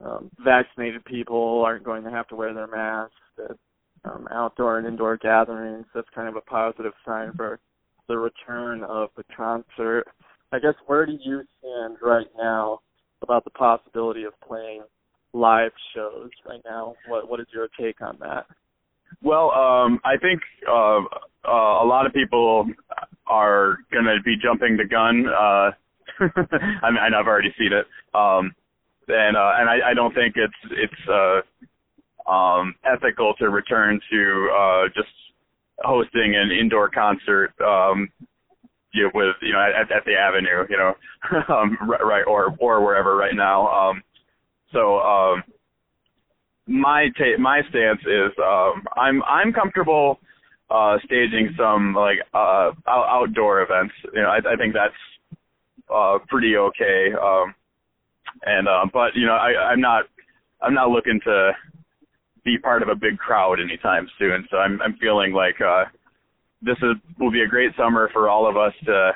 um, 0.00 0.30
vaccinated 0.38 1.04
people 1.04 1.62
aren't 1.64 1.84
going 1.84 2.04
to 2.04 2.10
have 2.10 2.28
to 2.28 2.36
wear 2.36 2.52
their 2.52 2.66
masks 2.66 3.14
at 3.38 3.56
um, 4.04 4.28
outdoor 4.30 4.78
and 4.78 4.86
indoor 4.86 5.16
gatherings, 5.16 5.86
that's 5.94 6.08
kind 6.14 6.28
of 6.28 6.36
a 6.36 6.40
positive 6.42 6.92
sign 7.06 7.32
for 7.36 7.58
the 8.06 8.16
return 8.18 8.84
of 8.84 9.08
the 9.16 9.24
concert. 9.34 10.04
I 10.52 10.58
guess 10.58 10.74
where 10.86 11.06
do 11.06 11.16
you 11.20 11.42
stand 11.58 11.96
right 12.02 12.26
now 12.36 12.80
about 13.22 13.44
the 13.44 13.50
possibility 13.50 14.24
of 14.24 14.38
playing 14.46 14.82
live 15.34 15.72
shows 15.94 16.30
right 16.48 16.60
now? 16.64 16.94
What 17.08 17.28
what 17.28 17.40
is 17.40 17.46
your 17.52 17.68
take 17.78 18.00
on 18.00 18.16
that? 18.20 18.46
Well, 19.22 19.50
um, 19.50 20.00
I 20.04 20.16
think 20.16 20.40
uh, 20.68 21.00
uh, 21.46 21.82
a 21.82 21.86
lot 21.86 22.06
of 22.06 22.12
people 22.12 22.66
are 23.26 23.78
going 23.92 24.04
to 24.04 24.16
be 24.24 24.36
jumping 24.42 24.76
the 24.76 24.84
gun. 24.84 25.26
Uh, 25.28 25.70
I 26.82 26.90
mean, 26.90 26.98
I've 27.14 27.26
already 27.26 27.54
seen 27.58 27.72
it, 27.72 27.86
um, 28.14 28.54
and 29.08 29.36
uh, 29.36 29.52
and 29.58 29.68
I, 29.68 29.90
I 29.90 29.94
don't 29.94 30.14
think 30.14 30.34
it's 30.36 30.54
it's 30.72 31.08
uh, 31.08 32.30
um, 32.30 32.74
ethical 32.84 33.34
to 33.38 33.50
return 33.50 34.00
to 34.10 34.50
uh, 34.56 34.88
just 34.94 35.08
hosting 35.78 36.34
an 36.36 36.50
indoor 36.50 36.88
concert 36.88 37.52
um, 37.60 38.08
you 38.92 39.04
know, 39.04 39.10
with 39.14 39.36
you 39.42 39.52
know 39.52 39.60
at, 39.60 39.90
at 39.90 40.04
the 40.04 40.14
Avenue, 40.14 40.66
you 40.70 40.76
know, 40.76 40.94
um, 41.54 41.76
right 41.88 42.24
or 42.26 42.54
or 42.58 42.84
wherever 42.84 43.16
right 43.16 43.34
now. 43.34 43.68
Um, 43.68 44.02
so 44.74 44.98
um, 44.98 45.42
my 46.66 47.08
ta- 47.16 47.38
my 47.38 47.62
stance 47.70 48.00
is 48.00 48.32
um, 48.38 48.84
I'm 48.96 49.22
I'm 49.24 49.52
comfortable 49.52 50.18
uh, 50.70 50.98
staging 51.04 51.54
some 51.56 51.94
like 51.94 52.18
uh, 52.34 52.72
out- 52.86 53.08
outdoor 53.08 53.62
events. 53.62 53.94
You 54.12 54.22
know, 54.22 54.28
I, 54.28 54.38
I 54.38 54.56
think 54.56 54.74
that's 54.74 54.94
uh, 55.94 56.18
pretty 56.28 56.56
okay. 56.56 57.12
Um, 57.14 57.54
and 58.44 58.68
uh, 58.68 58.86
but 58.92 59.14
you 59.14 59.26
know, 59.26 59.34
I, 59.34 59.70
I'm 59.70 59.80
not 59.80 60.04
I'm 60.60 60.74
not 60.74 60.90
looking 60.90 61.20
to 61.24 61.52
be 62.44 62.58
part 62.58 62.82
of 62.82 62.88
a 62.88 62.94
big 62.94 63.18
crowd 63.18 63.60
anytime 63.60 64.08
soon. 64.18 64.46
So 64.50 64.58
I'm 64.58 64.80
I'm 64.82 64.96
feeling 65.00 65.32
like 65.32 65.60
uh, 65.60 65.84
this 66.62 66.76
is 66.78 66.96
will 67.18 67.30
be 67.30 67.42
a 67.42 67.48
great 67.48 67.72
summer 67.76 68.10
for 68.12 68.28
all 68.28 68.48
of 68.48 68.56
us 68.56 68.72
to 68.86 69.12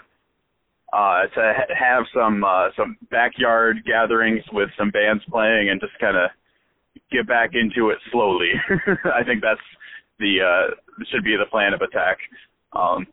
uh, 0.93 1.23
to 1.35 1.55
ha- 1.57 1.75
have 1.79 2.05
some 2.15 2.45
uh, 2.45 2.69
some 2.77 2.97
backyard 3.11 3.79
gatherings 3.85 4.43
with 4.53 4.71
some 4.79 4.91
bands 4.91 5.23
playing 5.31 5.71
and 5.71 5.81
just 5.81 5.99
kind 6.01 6.17
of 6.17 6.31
get 7.13 7.27
back 7.27 7.51
into 7.55 7.91
it 7.91 7.99
slowly. 8.11 8.53
I 9.05 9.23
think 9.25 9.43
that's 9.43 9.61
the 10.19 10.39
uh, 10.41 10.75
should 11.11 11.25
be 11.25 11.37
the 11.37 11.51
plan 11.51 11.75
of 11.75 11.83
attack, 11.83 12.19
um, 12.73 13.07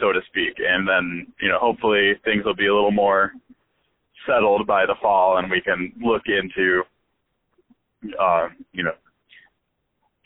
so 0.00 0.12
to 0.12 0.20
speak. 0.28 0.54
And 0.58 0.86
then 0.88 1.26
you 1.40 1.48
know 1.48 1.58
hopefully 1.58 2.12
things 2.24 2.44
will 2.44 2.54
be 2.54 2.66
a 2.66 2.74
little 2.74 2.92
more 2.92 3.32
settled 4.26 4.66
by 4.66 4.86
the 4.86 4.94
fall, 5.00 5.38
and 5.38 5.50
we 5.50 5.60
can 5.60 5.92
look 6.00 6.22
into 6.26 6.82
uh, 8.20 8.48
you 8.72 8.84
know 8.84 8.94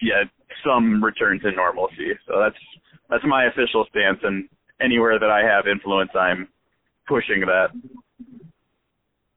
yeah 0.01 0.25
some 0.65 1.03
return 1.03 1.41
to 1.41 1.53
normalcy. 1.53 2.13
So 2.29 2.39
that's 2.39 2.61
that's 3.09 3.25
my 3.27 3.47
official 3.47 3.87
stance, 3.89 4.19
and 4.23 4.49
anywhere 4.81 5.19
that 5.19 5.31
I 5.31 5.41
have 5.41 5.67
influence, 5.67 6.11
I'm 6.15 6.49
pushing 7.07 7.41
that. 7.41 7.69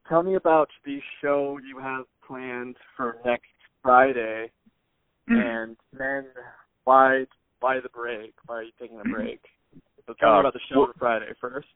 Tell 0.07 0.23
me 0.23 0.35
about 0.35 0.69
the 0.85 0.99
show 1.21 1.57
you 1.67 1.79
have 1.79 2.05
planned 2.27 2.75
for 2.95 3.17
next 3.25 3.47
Friday, 3.81 4.51
Hmm. 5.27 5.37
and 5.37 5.77
then 5.93 6.25
why 6.83 7.25
why 7.59 7.79
the 7.79 7.89
break? 7.89 8.33
Why 8.45 8.57
are 8.57 8.63
you 8.63 8.71
taking 8.79 8.99
a 8.99 9.03
break? 9.03 9.41
So 10.05 10.13
tell 10.13 10.33
me 10.33 10.35
Uh, 10.37 10.39
about 10.41 10.53
the 10.53 10.59
show 10.69 10.85
for 10.85 10.93
Friday 10.99 11.33
first. 11.41 11.67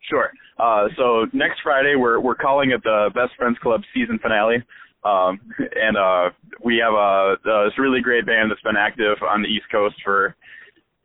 Sure. 0.00 0.32
Uh, 0.58 0.88
so 0.96 1.26
next 1.32 1.60
Friday, 1.60 1.94
we're 1.94 2.18
we're 2.18 2.34
calling 2.34 2.70
it 2.70 2.82
the 2.82 3.10
Best 3.14 3.36
Friends 3.36 3.58
Club 3.60 3.82
season 3.94 4.18
finale, 4.18 4.62
um, 5.04 5.40
and 5.76 5.96
uh, 5.96 6.30
we 6.60 6.78
have 6.78 6.94
a, 6.94 7.36
this 7.44 7.78
really 7.78 8.00
great 8.00 8.26
band 8.26 8.50
that's 8.50 8.62
been 8.62 8.76
active 8.76 9.22
on 9.22 9.42
the 9.42 9.48
East 9.48 9.66
Coast 9.70 9.94
for 10.02 10.34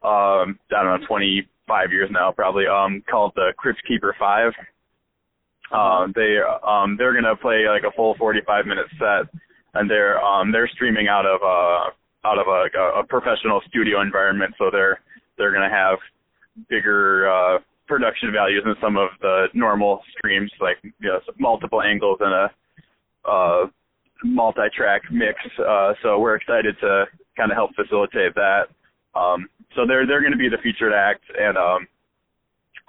um, 0.03 0.57
I 0.71 0.83
don't 0.83 0.99
know 1.01 1.05
25 1.67 1.91
years 1.91 2.09
now, 2.11 2.31
probably. 2.31 2.65
Um, 2.67 3.03
called 3.09 3.33
the 3.35 3.53
Crypt 3.57 3.81
Keeper 3.87 4.15
Five. 4.19 4.51
Um, 5.71 6.13
they 6.15 6.37
um, 6.65 6.95
they're 6.97 7.13
gonna 7.13 7.35
play 7.35 7.65
like 7.67 7.83
a 7.83 7.95
full 7.95 8.15
45 8.17 8.65
minute 8.65 8.85
set, 8.99 9.29
and 9.73 9.89
they're 9.89 10.21
um, 10.23 10.51
they're 10.51 10.67
streaming 10.67 11.07
out 11.07 11.25
of 11.25 11.41
uh, 11.41 12.27
out 12.27 12.37
of 12.37 12.47
a, 12.47 12.99
a 12.99 13.03
professional 13.07 13.61
studio 13.67 14.01
environment, 14.01 14.53
so 14.57 14.69
they're 14.71 14.99
they're 15.37 15.53
gonna 15.53 15.69
have 15.69 15.97
bigger 16.69 17.29
uh, 17.29 17.59
production 17.87 18.31
values 18.31 18.63
than 18.65 18.75
some 18.81 18.97
of 18.97 19.09
the 19.21 19.47
normal 19.53 20.01
streams, 20.17 20.51
like 20.61 20.77
you 20.83 20.91
know, 21.01 21.19
multiple 21.39 21.81
angles 21.81 22.19
and 22.21 22.33
a 22.33 23.29
uh, 23.29 23.65
multi-track 24.23 25.01
mix. 25.11 25.39
Uh, 25.59 25.93
so 26.03 26.19
we're 26.19 26.35
excited 26.35 26.75
to 26.81 27.05
kind 27.35 27.51
of 27.51 27.55
help 27.55 27.71
facilitate 27.75 28.35
that. 28.35 28.67
Um, 29.15 29.47
so 29.75 29.85
they're 29.87 30.05
they're 30.05 30.21
going 30.21 30.33
to 30.33 30.37
be 30.37 30.49
the 30.49 30.61
featured 30.63 30.93
act, 30.93 31.23
and 31.37 31.57
um, 31.57 31.87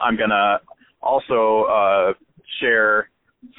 I'm 0.01 0.17
gonna 0.17 0.61
also 1.03 1.65
uh, 1.65 2.13
share 2.61 3.09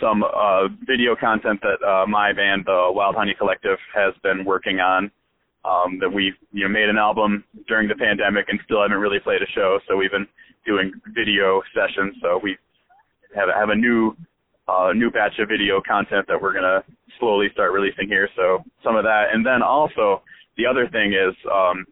some 0.02 0.24
uh, 0.24 0.68
video 0.86 1.16
content 1.16 1.60
that 1.62 1.86
uh, 1.86 2.08
my 2.08 2.34
band, 2.34 2.64
the 2.66 2.90
Wild 2.90 3.16
Honey 3.16 3.36
Collective, 3.38 3.78
has 3.94 4.14
been 4.24 4.46
working 4.46 4.80
on. 4.80 5.12
Um, 5.66 5.98
that 6.00 6.14
we 6.14 6.32
you 6.52 6.64
know 6.64 6.70
made 6.70 6.90
an 6.90 6.98
album 7.00 7.44
during 7.68 7.88
the 7.88 7.96
pandemic 7.96 8.46
and 8.50 8.60
still 8.66 8.84
haven't 8.84 9.00
really 9.00 9.20
played 9.20 9.42
a 9.42 9.50
show, 9.56 9.80
so 9.88 9.98
we've 9.98 10.12
been 10.12 10.28
doing 10.64 10.92
video 11.16 11.62
sessions. 11.74 12.16
So 12.22 12.40
we 12.42 12.56
have 13.36 13.50
have 13.50 13.70
a 13.70 13.76
new 13.76 14.16
uh, 14.68 14.94
new 14.94 15.10
batch 15.10 15.34
of 15.40 15.50
video 15.50 15.82
content 15.82 16.28
that 16.28 16.40
we're 16.40 16.54
gonna 16.54 16.84
slowly 17.20 17.48
start 17.52 17.72
releasing 17.72 18.08
here. 18.08 18.30
So 18.36 18.64
some 18.84 18.96
of 18.96 19.04
that, 19.06 19.34
and 19.34 19.44
then 19.44 19.64
also 19.64 20.22
the 20.58 20.68
other 20.68 20.88
thing 20.88 21.14
is 21.14 21.34
um, 21.52 21.86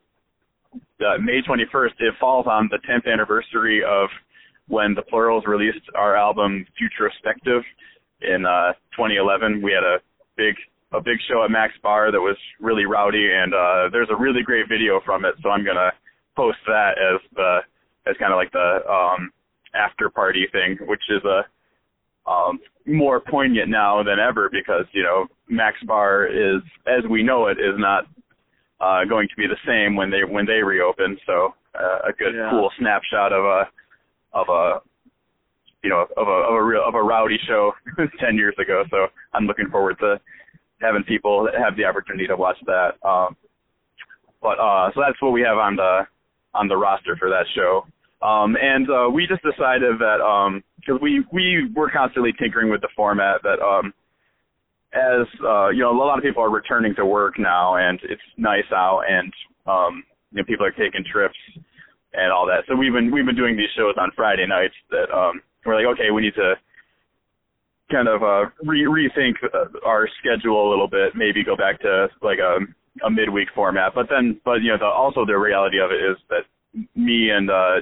the 1.00 1.18
May 1.22 1.42
21st. 1.42 1.94
It 2.00 2.14
falls 2.20 2.46
on 2.48 2.70
the 2.72 2.80
10th 2.90 3.12
anniversary 3.12 3.84
of 3.84 4.10
when 4.68 4.94
the 4.94 5.02
Plurals 5.02 5.44
released 5.46 5.86
our 5.96 6.16
album 6.16 6.66
Futurospective 6.80 7.62
in 8.22 8.46
uh, 8.46 8.74
2011. 8.96 9.62
We 9.62 9.72
had 9.72 9.84
a 9.84 9.98
big 10.38 10.56
a 10.94 11.02
big 11.02 11.18
show 11.28 11.44
at 11.44 11.50
Mac's 11.50 11.74
Bar 11.82 12.12
that 12.12 12.20
was 12.20 12.38
really 12.60 12.86
rowdy, 12.86 13.28
and 13.34 13.54
uh, 13.54 13.90
there's 13.92 14.10
a 14.12 14.16
really 14.16 14.44
great 14.44 14.70
video 14.70 15.02
from 15.04 15.26
it. 15.26 15.34
So 15.42 15.50
I'm 15.50 15.66
gonna 15.66 15.92
post 16.36 16.60
that 16.68 16.92
as 17.02 17.20
the 17.36 17.60
as 18.06 18.16
kind 18.20 18.32
of 18.32 18.38
like 18.38 18.52
the 18.52 18.80
um, 18.88 19.32
after 19.74 20.10
party 20.10 20.48
thing, 20.52 20.78
which 20.88 21.02
is 21.10 21.24
a 21.26 22.30
um, 22.30 22.60
more 22.86 23.20
poignant 23.20 23.70
now 23.70 24.04
than 24.04 24.20
ever 24.20 24.50
because 24.52 24.86
you 24.94 25.04
know 25.04 25.28
Mac's 25.50 25.84
Bar 25.86 26.28
is, 26.28 26.62
as 26.88 27.04
we 27.10 27.24
know 27.24 27.48
it, 27.48 27.58
is 27.60 27.76
not 27.78 28.06
uh, 28.84 29.06
going 29.06 29.28
to 29.30 29.36
be 29.38 29.48
the 29.48 29.60
same 29.66 29.96
when 29.96 30.10
they 30.12 30.24
when 30.24 30.46
they 30.46 30.62
reopen. 30.62 31.18
So 31.26 31.54
uh, 31.80 32.10
a 32.10 32.14
good 32.14 32.36
Yeah. 32.36 32.50
cool 32.52 32.70
snapshot 32.80 33.32
of 33.32 33.44
a 33.46 33.62
of 34.34 34.48
a 34.50 34.82
you 35.84 35.90
know 35.90 36.06
of 36.18 36.28
a 36.28 36.38
of 36.50 36.54
a 36.56 36.64
real 36.64 36.84
of 36.86 36.96
a 36.96 37.02
rowdy 37.02 37.40
show 37.48 37.72
ten 38.20 38.36
years 38.36 38.56
ago. 38.60 38.84
So 38.90 39.08
I'm 39.34 39.46
looking 39.46 39.70
forward 39.70 39.98
to 40.00 40.20
having 40.82 41.04
people 41.04 41.48
have 41.58 41.78
the 41.78 41.86
opportunity 41.86 42.28
to 42.28 42.36
watch 42.36 42.58
that. 42.66 43.00
Um, 43.08 43.36
but 44.42 44.60
uh, 44.60 44.92
so 44.94 45.00
that's 45.00 45.22
what 45.22 45.32
we 45.32 45.42
have 45.42 45.58
on 45.58 45.76
the 45.78 46.02
on 46.54 46.68
the 46.68 46.76
roster 46.78 47.16
for 47.16 47.30
that 47.30 47.46
show. 47.56 47.86
Um, 48.22 48.56
and 48.62 48.90
uh, 48.90 49.10
we 49.10 49.28
just 49.28 49.44
decided 49.44 50.00
that 50.00 50.20
because 50.80 51.00
we 51.02 51.24
we 51.32 51.70
were 51.76 51.90
constantly 51.90 52.34
tinkering 52.40 52.70
with 52.70 52.82
the 52.82 52.90
format 52.96 53.42
that 53.44 53.60
um, 53.60 53.94
as 54.94 55.28
uh, 55.44 55.70
you 55.70 55.82
know 55.82 55.92
a 55.92 55.98
lot 55.98 56.18
of 56.18 56.24
people 56.24 56.44
are 56.44 56.50
returning 56.50 56.94
to 56.96 57.06
work 57.06 57.40
now 57.40 57.76
and 57.76 58.00
it's 58.04 58.22
nice 58.38 58.70
out 58.72 59.02
and 59.10 59.34
um, 59.66 60.04
you 60.32 60.38
know 60.38 60.44
people 60.46 60.66
are 60.66 60.72
taking 60.72 61.04
trips 61.12 61.38
and 62.14 62.32
all 62.32 62.46
that. 62.46 62.64
So 62.68 62.76
we've 62.76 62.94
been 62.94 63.12
we've 63.12 63.26
been 63.26 63.36
doing 63.36 63.58
these 63.58 63.72
shows 63.76 63.96
on 64.00 64.12
Friday 64.16 64.46
nights 64.48 64.76
that 64.92 65.10
um, 65.12 65.42
we're 65.66 65.76
like 65.76 65.98
okay 65.98 66.12
we 66.12 66.22
need 66.22 66.36
to 66.36 66.56
kind 67.92 68.08
of 68.08 68.24
uh, 68.24 68.50
re- 68.64 68.88
rethink 68.88 69.36
uh, 69.54 69.66
our 69.86 70.08
schedule 70.20 70.68
a 70.68 70.70
little 70.70 70.88
bit, 70.88 71.14
maybe 71.16 71.44
go 71.44 71.56
back 71.56 71.80
to 71.82 72.08
like 72.22 72.40
a 72.40 72.60
a 73.06 73.10
midweek 73.10 73.50
format. 73.56 73.94
But 73.96 74.08
then, 74.10 74.40
but 74.46 74.62
you 74.62 74.72
know, 74.72 74.78
the, 74.78 74.86
also 74.86 75.26
the 75.26 75.38
reality 75.38 75.78
of 75.80 75.92
it 75.92 76.02
is 76.04 76.18
that 76.30 76.46
me 76.96 77.30
and 77.30 77.50
uh, 77.50 77.82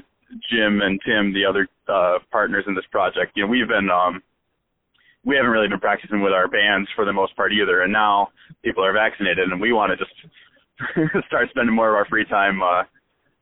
Jim 0.49 0.81
and 0.81 0.99
Tim, 1.05 1.33
the 1.33 1.45
other 1.45 1.67
uh, 1.87 2.19
partners 2.31 2.63
in 2.67 2.75
this 2.75 2.85
project, 2.91 3.33
you 3.35 3.43
know, 3.43 3.49
we've 3.49 3.67
been 3.67 3.89
um, 3.89 4.21
we 5.23 5.35
haven't 5.35 5.51
really 5.51 5.67
been 5.67 5.79
practicing 5.79 6.21
with 6.21 6.33
our 6.33 6.47
bands 6.47 6.89
for 6.95 7.05
the 7.05 7.13
most 7.13 7.35
part 7.35 7.53
either. 7.53 7.81
And 7.81 7.93
now 7.93 8.29
people 8.63 8.83
are 8.83 8.93
vaccinated, 8.93 9.49
and 9.49 9.61
we 9.61 9.71
want 9.71 9.91
to 9.91 9.97
just 9.97 11.25
start 11.27 11.49
spending 11.49 11.75
more 11.75 11.89
of 11.89 11.95
our 11.95 12.05
free 12.05 12.25
time, 12.25 12.61
uh, 12.61 12.83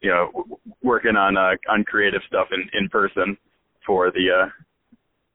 you 0.01 0.09
know, 0.09 0.31
w- 0.33 0.57
working 0.83 1.15
on 1.15 1.37
uh, 1.37 1.55
on 1.69 1.83
creative 1.83 2.21
stuff 2.27 2.47
in 2.51 2.69
in 2.73 2.89
person 2.89 3.37
for 3.85 4.11
the 4.11 4.27
uh, 4.29 4.49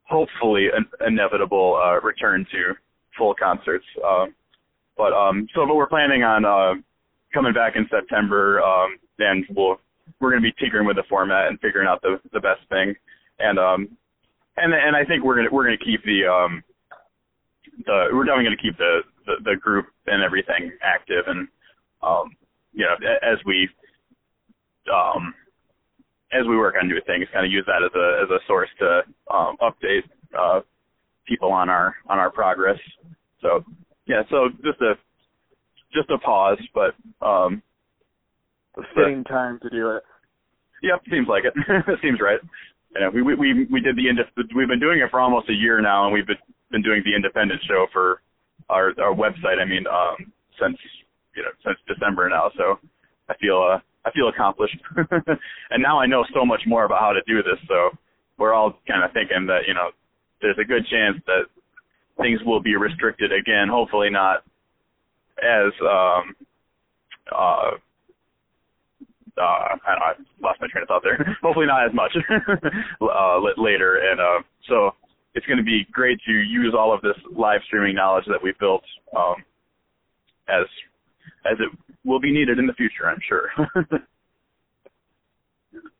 hopefully 0.04 0.68
an 0.74 0.86
inevitable 1.06 1.80
uh, 1.82 2.00
return 2.00 2.46
to 2.52 2.74
full 3.16 3.34
concerts. 3.34 3.86
Uh, 4.06 4.26
but 4.96 5.12
um, 5.12 5.46
so 5.54 5.66
but 5.66 5.76
we're 5.76 5.88
planning 5.88 6.22
on 6.22 6.44
uh, 6.44 6.80
coming 7.32 7.54
back 7.54 7.74
in 7.76 7.86
September, 7.90 8.62
um, 8.62 8.98
and 9.18 9.44
we'll 9.56 9.76
we're 10.20 10.30
going 10.30 10.42
to 10.42 10.48
be 10.48 10.54
tinkering 10.60 10.86
with 10.86 10.96
the 10.96 11.04
format 11.08 11.48
and 11.48 11.58
figuring 11.60 11.88
out 11.88 12.02
the 12.02 12.20
the 12.32 12.40
best 12.40 12.60
thing. 12.68 12.94
And 13.38 13.58
um, 13.58 13.96
and 14.56 14.72
and 14.72 14.96
I 14.96 15.04
think 15.04 15.24
we're 15.24 15.36
gonna 15.36 15.48
we're 15.50 15.64
gonna 15.64 15.76
keep 15.78 16.04
the 16.04 16.26
um 16.26 16.62
the 17.86 18.08
we're 18.12 18.24
definitely 18.24 18.44
gonna 18.44 18.62
keep 18.62 18.76
the, 18.78 19.00
the 19.26 19.34
the 19.44 19.56
group 19.56 19.86
and 20.06 20.22
everything 20.22 20.72
active 20.82 21.24
and 21.26 21.48
um 22.02 22.36
you 22.72 22.84
know 22.84 22.94
as 23.22 23.38
we 23.46 23.68
um 24.92 25.34
as 26.32 26.46
we 26.46 26.56
work 26.56 26.74
on 26.80 26.88
new 26.88 27.00
things 27.06 27.26
kind 27.32 27.46
of 27.46 27.52
use 27.52 27.64
that 27.66 27.82
as 27.82 27.90
a 27.94 28.22
as 28.22 28.30
a 28.30 28.38
source 28.46 28.68
to 28.78 29.02
um 29.32 29.56
update 29.60 30.04
uh 30.38 30.60
people 31.26 31.50
on 31.50 31.68
our 31.68 31.94
on 32.08 32.18
our 32.18 32.30
progress 32.30 32.78
so 33.40 33.64
yeah 34.06 34.22
so 34.30 34.48
just 34.64 34.80
a 34.80 34.94
just 35.92 36.10
a 36.10 36.18
pause 36.18 36.58
but 36.74 36.94
um 37.26 37.62
fitting 38.94 39.24
time 39.24 39.58
to 39.62 39.70
do 39.70 39.90
it 39.90 40.02
yep 40.82 41.00
seems 41.10 41.28
like 41.28 41.44
it. 41.44 41.54
it 41.56 41.98
seems 42.02 42.20
right. 42.20 42.40
Yeah, 42.98 43.08
we 43.08 43.22
we 43.22 43.66
we 43.70 43.80
did 43.80 43.96
the 43.96 44.08
we've 44.54 44.68
been 44.68 44.80
doing 44.80 45.00
it 45.00 45.10
for 45.10 45.20
almost 45.20 45.48
a 45.48 45.52
year 45.52 45.80
now, 45.80 46.04
and 46.04 46.14
we've 46.14 46.26
been 46.26 46.38
been 46.70 46.82
doing 46.82 47.02
the 47.04 47.14
independent 47.14 47.60
show 47.66 47.86
for 47.92 48.22
our 48.68 48.92
our 49.00 49.14
website. 49.14 49.60
I 49.60 49.64
mean, 49.64 49.84
um, 49.86 50.32
since 50.60 50.78
you 51.34 51.42
know 51.42 51.50
since 51.64 51.78
December 51.86 52.28
now. 52.28 52.50
So 52.56 52.78
I 53.28 53.34
feel 53.36 53.58
uh 53.58 53.78
I 54.06 54.10
feel 54.12 54.28
accomplished, 54.28 54.76
and 55.70 55.82
now 55.82 55.98
I 55.98 56.06
know 56.06 56.24
so 56.34 56.44
much 56.44 56.60
more 56.66 56.84
about 56.84 57.00
how 57.00 57.12
to 57.12 57.22
do 57.26 57.42
this. 57.42 57.58
So 57.68 57.90
we're 58.38 58.52
all 58.52 58.78
kind 58.86 59.02
of 59.02 59.12
thinking 59.12 59.46
that 59.46 59.66
you 59.66 59.74
know 59.74 59.90
there's 60.40 60.58
a 60.60 60.64
good 60.64 60.86
chance 60.86 61.16
that 61.26 61.44
things 62.20 62.40
will 62.44 62.60
be 62.60 62.76
restricted 62.76 63.32
again. 63.32 63.68
Hopefully 63.68 64.10
not 64.10 64.44
as 65.42 65.72
um 65.82 66.36
uh 67.34 67.70
uh, 69.38 69.42
I, 69.42 69.78
I 69.86 70.12
lost 70.40 70.60
my 70.60 70.68
train 70.68 70.82
of 70.82 70.88
thought 70.88 71.02
there. 71.02 71.36
Hopefully 71.42 71.66
not 71.66 71.86
as 71.86 71.94
much 71.94 72.16
uh, 73.00 73.38
later, 73.56 73.96
and 74.10 74.20
uh, 74.20 74.42
so 74.68 74.90
it's 75.34 75.46
going 75.46 75.58
to 75.58 75.64
be 75.64 75.86
great 75.92 76.18
to 76.26 76.32
use 76.32 76.74
all 76.76 76.92
of 76.94 77.00
this 77.02 77.16
live 77.36 77.60
streaming 77.66 77.94
knowledge 77.96 78.24
that 78.26 78.42
we've 78.42 78.58
built 78.58 78.84
um, 79.16 79.36
as 80.48 80.66
as 81.50 81.58
it 81.58 81.68
will 82.04 82.20
be 82.20 82.32
needed 82.32 82.58
in 82.58 82.66
the 82.66 82.72
future, 82.74 83.08
I'm 83.08 83.20
sure. 83.26 83.50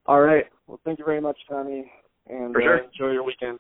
all 0.07 0.21
right. 0.21 0.47
Well, 0.67 0.81
thank 0.85 0.99
you 0.99 1.05
very 1.05 1.21
much, 1.21 1.37
Tommy, 1.49 1.91
and 2.29 2.55
sure. 2.55 2.81
uh, 2.81 2.85
enjoy 2.85 3.13
your 3.13 3.25
weekend. 3.25 3.59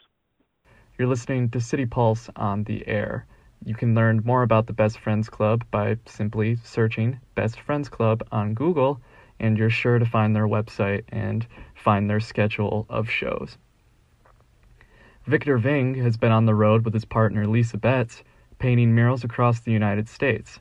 You're 0.98 1.08
listening 1.08 1.50
to 1.50 1.60
City 1.60 1.86
Pulse 1.86 2.30
on 2.36 2.64
the 2.64 2.86
air. 2.86 3.26
You 3.64 3.74
can 3.74 3.94
learn 3.94 4.22
more 4.24 4.42
about 4.42 4.66
the 4.66 4.72
Best 4.72 4.98
Friends 4.98 5.28
Club 5.28 5.64
by 5.70 5.96
simply 6.06 6.56
searching 6.62 7.18
Best 7.34 7.60
Friends 7.60 7.88
Club 7.88 8.22
on 8.30 8.54
Google 8.54 9.00
and 9.40 9.58
you're 9.58 9.70
sure 9.70 9.98
to 9.98 10.06
find 10.06 10.34
their 10.34 10.46
website 10.46 11.04
and 11.08 11.46
find 11.74 12.08
their 12.08 12.20
schedule 12.20 12.86
of 12.88 13.08
shows. 13.08 13.58
Victor 15.26 15.56
Ving 15.58 15.94
has 15.94 16.16
been 16.16 16.32
on 16.32 16.46
the 16.46 16.54
road 16.54 16.84
with 16.84 16.94
his 16.94 17.04
partner 17.04 17.46
Lisa 17.46 17.78
Beggs, 17.78 18.22
painting 18.58 18.94
murals 18.94 19.24
across 19.24 19.60
the 19.60 19.72
United 19.72 20.08
States. 20.08 20.60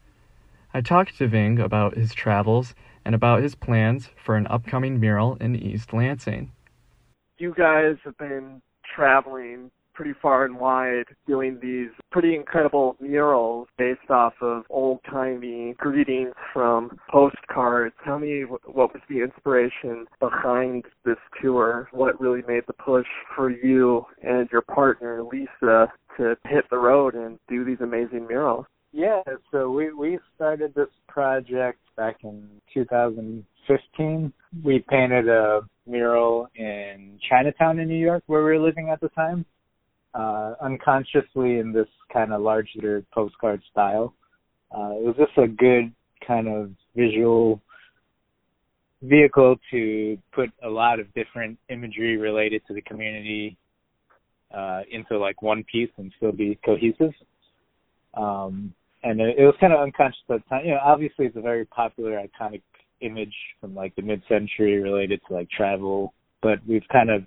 I 0.73 0.81
talked 0.81 1.17
to 1.17 1.27
Ving 1.27 1.59
about 1.59 1.95
his 1.95 2.13
travels 2.13 2.73
and 3.05 3.13
about 3.13 3.43
his 3.43 3.55
plans 3.55 4.09
for 4.15 4.35
an 4.35 4.47
upcoming 4.47 4.99
mural 4.99 5.35
in 5.41 5.55
East 5.55 5.93
Lansing. 5.93 6.51
You 7.37 7.53
guys 7.53 7.97
have 8.05 8.17
been 8.17 8.61
traveling 8.95 9.69
pretty 9.93 10.13
far 10.21 10.45
and 10.45 10.59
wide 10.59 11.05
doing 11.27 11.59
these 11.61 11.89
pretty 12.11 12.35
incredible 12.35 12.95
murals 12.99 13.67
based 13.77 14.09
off 14.09 14.33
of 14.41 14.63
old 14.69 14.99
timey 15.09 15.75
greetings 15.77 16.33
from 16.51 16.97
postcards. 17.09 17.93
Tell 18.05 18.19
me 18.19 18.43
what 18.43 18.93
was 18.93 19.01
the 19.09 19.21
inspiration 19.21 20.05
behind 20.19 20.85
this 21.05 21.17
tour? 21.41 21.87
What 21.91 22.19
really 22.19 22.41
made 22.47 22.63
the 22.67 22.73
push 22.73 23.07
for 23.35 23.49
you 23.49 24.05
and 24.21 24.49
your 24.51 24.61
partner, 24.61 25.23
Lisa, 25.23 25.91
to 26.17 26.35
hit 26.45 26.65
the 26.69 26.77
road 26.77 27.15
and 27.15 27.39
do 27.47 27.63
these 27.65 27.81
amazing 27.81 28.27
murals? 28.27 28.65
Yeah, 28.91 29.23
so 29.51 29.71
we 29.71 29.91
we 29.91 30.19
started 30.35 30.75
this 30.75 30.89
project 31.07 31.79
back 31.97 32.17
in 32.23 32.47
2015. 32.75 34.33
We 34.63 34.85
painted 34.87 35.27
a 35.27 35.61
mural 35.87 36.47
in 36.55 37.17
Chinatown 37.27 37.79
in 37.79 37.87
New 37.87 37.97
York 37.97 38.23
where 38.27 38.43
we 38.43 38.51
were 38.51 38.59
living 38.59 38.89
at 38.89 39.01
the 39.01 39.09
time 39.09 39.45
uh, 40.13 40.53
unconsciously 40.61 41.57
in 41.57 41.71
this 41.73 41.87
kind 42.11 42.33
of 42.33 42.41
larger 42.41 43.03
postcard 43.13 43.61
style. 43.71 44.13
Uh, 44.71 44.91
it 44.91 45.03
was 45.03 45.15
just 45.17 45.37
a 45.37 45.47
good 45.47 45.91
kind 46.25 46.47
of 46.47 46.71
visual 46.95 47.61
vehicle 49.01 49.55
to 49.69 50.17
put 50.31 50.49
a 50.63 50.69
lot 50.69 50.99
of 50.99 51.13
different 51.13 51.57
imagery 51.69 52.17
related 52.17 52.61
to 52.67 52.73
the 52.73 52.81
community 52.81 53.57
uh, 54.53 54.81
into 54.91 55.17
like 55.17 55.41
one 55.41 55.63
piece 55.71 55.89
and 55.97 56.11
still 56.17 56.31
be 56.31 56.57
cohesive. 56.63 57.13
Um, 58.13 58.73
and 59.03 59.19
it, 59.19 59.37
it 59.39 59.43
was 59.43 59.55
kind 59.59 59.73
of 59.73 59.79
unconscious 59.81 60.19
at 60.29 60.43
the 60.43 60.49
time. 60.49 60.65
You 60.65 60.71
know, 60.71 60.79
obviously 60.83 61.25
it's 61.25 61.35
a 61.35 61.41
very 61.41 61.65
popular, 61.65 62.21
iconic 62.21 62.61
image 63.01 63.33
from 63.59 63.75
like 63.75 63.95
the 63.95 64.01
mid-century 64.01 64.81
related 64.81 65.21
to 65.27 65.33
like 65.33 65.49
travel, 65.49 66.13
but 66.41 66.59
we've 66.67 66.87
kind 66.91 67.09
of 67.09 67.23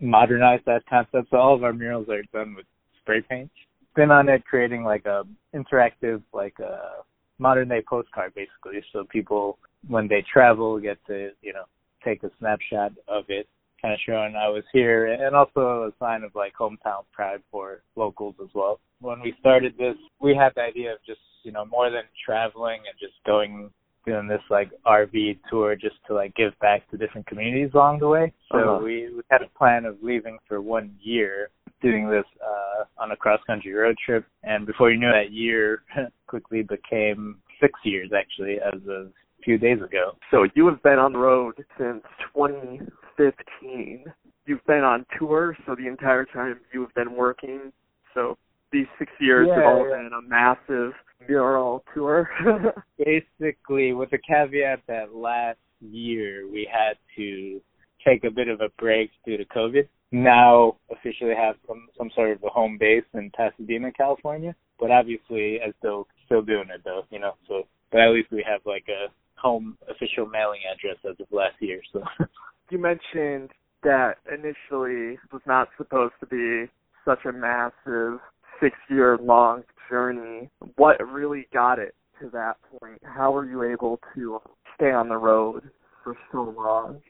modernize 0.00 0.60
that 0.66 0.82
concept. 0.88 1.30
So 1.30 1.36
all 1.36 1.54
of 1.54 1.64
our 1.64 1.72
murals 1.72 2.08
are 2.08 2.22
done 2.32 2.54
with 2.54 2.66
spray 3.00 3.22
paint. 3.22 3.50
Been 3.94 4.10
on 4.10 4.28
it 4.28 4.44
creating 4.44 4.84
like 4.84 5.06
a 5.06 5.24
interactive, 5.54 6.22
like 6.32 6.58
a 6.58 7.02
modern 7.38 7.68
day 7.68 7.82
postcard 7.88 8.34
basically. 8.34 8.82
So 8.92 9.04
people 9.04 9.58
when 9.88 10.08
they 10.08 10.24
travel 10.32 10.78
get 10.80 10.98
to, 11.06 11.30
you 11.42 11.52
know, 11.52 11.64
take 12.04 12.22
a 12.22 12.30
snapshot 12.38 12.92
of 13.08 13.24
it, 13.28 13.46
kind 13.80 13.94
of 13.94 14.00
showing 14.06 14.34
I 14.34 14.48
was 14.48 14.64
here 14.72 15.06
and 15.06 15.36
also 15.36 15.84
a 15.84 15.92
sign 15.98 16.22
of 16.22 16.34
like 16.34 16.54
hometown 16.58 17.04
pride 17.12 17.42
for 17.50 17.82
locals 17.96 18.34
as 18.42 18.48
well. 18.54 18.80
When 19.00 19.20
we 19.20 19.34
started 19.40 19.74
this, 19.78 19.96
we 20.20 20.34
had 20.34 20.52
the 20.56 20.62
idea 20.62 20.92
of 20.92 20.98
just, 21.06 21.20
you 21.42 21.52
know, 21.52 21.64
more 21.66 21.90
than 21.90 22.04
traveling 22.24 22.80
and 22.88 22.98
just 22.98 23.14
going 23.26 23.70
doing 24.04 24.28
this 24.28 24.42
like 24.50 24.70
RV 24.86 25.38
tour 25.50 25.76
just 25.76 25.96
to 26.06 26.14
like 26.14 26.34
give 26.34 26.58
back 26.60 26.88
to 26.90 26.96
different 26.96 27.26
communities 27.26 27.70
along 27.74 28.00
the 28.00 28.08
way. 28.08 28.32
So 28.52 28.58
uh-huh. 28.58 28.84
we, 28.84 29.14
we 29.14 29.22
had 29.30 29.42
a 29.42 29.58
plan 29.58 29.84
of 29.84 29.96
leaving 30.02 30.38
for 30.48 30.60
one 30.60 30.94
year 31.00 31.50
doing 31.82 32.08
this 32.08 32.24
uh 32.40 32.84
on 32.96 33.10
a 33.10 33.16
cross 33.16 33.40
country 33.46 33.72
road 33.74 33.94
trip 34.06 34.24
and 34.42 34.64
before 34.64 34.90
you 34.90 34.98
know 34.98 35.12
that 35.12 35.32
year 35.32 35.82
quickly 36.26 36.62
became 36.62 37.36
six 37.60 37.78
years 37.84 38.10
actually 38.16 38.56
as 38.56 38.80
of 38.88 39.06
a 39.06 39.42
few 39.44 39.58
days 39.58 39.82
ago. 39.82 40.16
So 40.30 40.46
you 40.54 40.66
have 40.68 40.82
been 40.82 40.98
on 40.98 41.12
the 41.12 41.18
road 41.18 41.56
since 41.78 42.02
2015. 42.34 44.04
You've 44.46 44.66
been 44.66 44.84
on 44.84 45.06
tour, 45.18 45.56
so 45.66 45.74
the 45.74 45.86
entire 45.86 46.24
time 46.24 46.60
you 46.72 46.80
have 46.82 46.94
been 46.94 47.14
working. 47.14 47.72
So 48.14 48.38
these 48.74 48.86
six 48.98 49.10
years 49.20 49.46
yeah, 49.48 49.54
have 49.54 49.64
all 49.64 49.88
yeah. 49.88 49.96
been 49.96 50.10
a 50.12 50.22
massive 50.28 50.92
mural 51.28 51.84
tour. 51.94 52.28
Basically, 52.98 53.92
with 53.92 54.10
the 54.10 54.18
caveat 54.18 54.80
that 54.88 55.14
last 55.14 55.58
year 55.80 56.50
we 56.50 56.68
had 56.70 56.94
to 57.16 57.60
take 58.06 58.24
a 58.24 58.30
bit 58.30 58.48
of 58.48 58.60
a 58.60 58.68
break 58.78 59.10
due 59.24 59.36
to 59.36 59.44
COVID. 59.46 59.88
Now 60.12 60.76
officially 60.90 61.34
have 61.34 61.56
some 61.66 61.88
some 61.96 62.10
sort 62.14 62.32
of 62.32 62.42
a 62.42 62.48
home 62.48 62.76
base 62.78 63.04
in 63.14 63.30
Pasadena, 63.30 63.92
California. 63.92 64.54
But 64.78 64.90
obviously, 64.90 65.60
as 65.66 65.72
still 65.78 66.06
still 66.26 66.42
doing 66.42 66.68
it 66.74 66.82
though, 66.84 67.02
you 67.10 67.20
know. 67.20 67.34
So, 67.48 67.66
but 67.90 68.00
at 68.00 68.10
least 68.10 68.30
we 68.30 68.44
have 68.46 68.60
like 68.66 68.86
a 68.88 69.06
home 69.40 69.78
official 69.88 70.26
mailing 70.26 70.60
address 70.72 70.98
as 71.08 71.18
of 71.20 71.26
last 71.30 71.56
year. 71.60 71.80
So. 71.92 72.02
you 72.70 72.78
mentioned 72.78 73.50
that 73.82 74.14
initially 74.26 75.18
was 75.32 75.42
not 75.46 75.68
supposed 75.76 76.14
to 76.20 76.26
be 76.26 76.70
such 77.04 77.24
a 77.26 77.32
massive 77.32 78.20
six 78.60 78.76
year 78.88 79.18
long 79.20 79.62
journey. 79.90 80.50
What 80.76 80.96
really 81.06 81.46
got 81.52 81.78
it 81.78 81.94
to 82.20 82.30
that 82.30 82.56
point? 82.78 83.00
How 83.04 83.32
were 83.32 83.46
you 83.46 83.62
able 83.62 84.00
to 84.14 84.40
stay 84.76 84.90
on 84.90 85.08
the 85.08 85.16
road 85.16 85.62
for 86.02 86.16
so 86.32 86.54
long? 86.56 87.00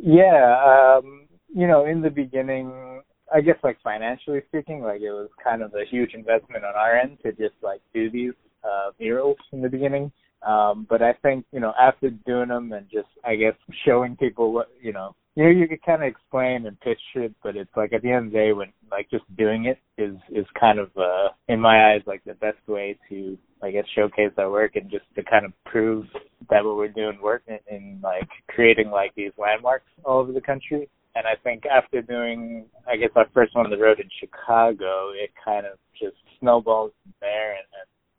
Yeah, 0.00 0.96
um, 0.98 1.26
you 1.54 1.66
know, 1.66 1.84
in 1.84 2.00
the 2.00 2.10
beginning, 2.10 3.02
I 3.32 3.40
guess 3.40 3.56
like 3.62 3.78
financially 3.82 4.40
speaking, 4.48 4.82
like 4.82 5.00
it 5.00 5.10
was 5.10 5.28
kind 5.42 5.62
of 5.62 5.74
a 5.74 5.84
huge 5.90 6.14
investment 6.14 6.64
on 6.64 6.74
our 6.74 6.96
end 6.96 7.18
to 7.22 7.32
just 7.32 7.54
like 7.62 7.80
do 7.92 8.10
these 8.10 8.32
uh 8.64 8.90
murals 8.98 9.38
in 9.52 9.62
the 9.62 9.68
beginning. 9.68 10.12
Um, 10.42 10.86
but 10.88 11.02
I 11.02 11.12
think, 11.12 11.44
you 11.52 11.60
know, 11.60 11.74
after 11.80 12.10
doing 12.10 12.48
them 12.48 12.72
and 12.72 12.86
just, 12.90 13.08
I 13.24 13.36
guess, 13.36 13.54
showing 13.84 14.16
people 14.16 14.52
what, 14.52 14.68
you 14.80 14.92
know, 14.92 15.14
you 15.36 15.44
know, 15.44 15.50
you 15.50 15.68
could 15.68 15.82
kind 15.82 16.02
of 16.02 16.08
explain 16.08 16.66
and 16.66 16.78
pitch 16.80 17.00
it, 17.14 17.34
but 17.42 17.56
it's 17.56 17.70
like 17.76 17.92
at 17.92 18.02
the 18.02 18.10
end 18.10 18.26
of 18.26 18.32
the 18.32 18.38
day, 18.38 18.52
when 18.52 18.72
like 18.90 19.08
just 19.10 19.24
doing 19.36 19.66
it 19.66 19.78
is 19.96 20.16
is 20.30 20.46
kind 20.58 20.78
of, 20.78 20.90
uh, 20.96 21.28
in 21.48 21.60
my 21.60 21.92
eyes, 21.92 22.02
like 22.06 22.22
the 22.24 22.34
best 22.34 22.58
way 22.66 22.98
to, 23.08 23.38
I 23.62 23.70
guess, 23.70 23.84
showcase 23.94 24.32
our 24.38 24.50
work 24.50 24.76
and 24.76 24.90
just 24.90 25.04
to 25.14 25.22
kind 25.22 25.44
of 25.46 25.52
prove 25.64 26.06
that 26.50 26.64
what 26.64 26.76
we're 26.76 26.88
doing 26.88 27.20
works 27.22 27.44
in, 27.48 27.58
in 27.74 28.00
like 28.02 28.28
creating 28.48 28.90
like 28.90 29.14
these 29.14 29.32
landmarks 29.38 29.86
all 30.04 30.18
over 30.18 30.32
the 30.32 30.40
country. 30.40 30.88
And 31.14 31.26
I 31.26 31.34
think 31.42 31.64
after 31.66 32.02
doing, 32.02 32.66
I 32.88 32.96
guess, 32.96 33.10
our 33.16 33.26
first 33.34 33.54
one 33.54 33.66
on 33.66 33.70
the 33.70 33.78
road 33.78 33.98
in 33.98 34.08
Chicago, 34.20 35.10
it 35.14 35.30
kind 35.44 35.66
of 35.66 35.78
just 36.00 36.16
snowballed 36.38 36.92
from 37.02 37.14
there 37.20 37.52
and, 37.52 37.59
and 37.59 37.59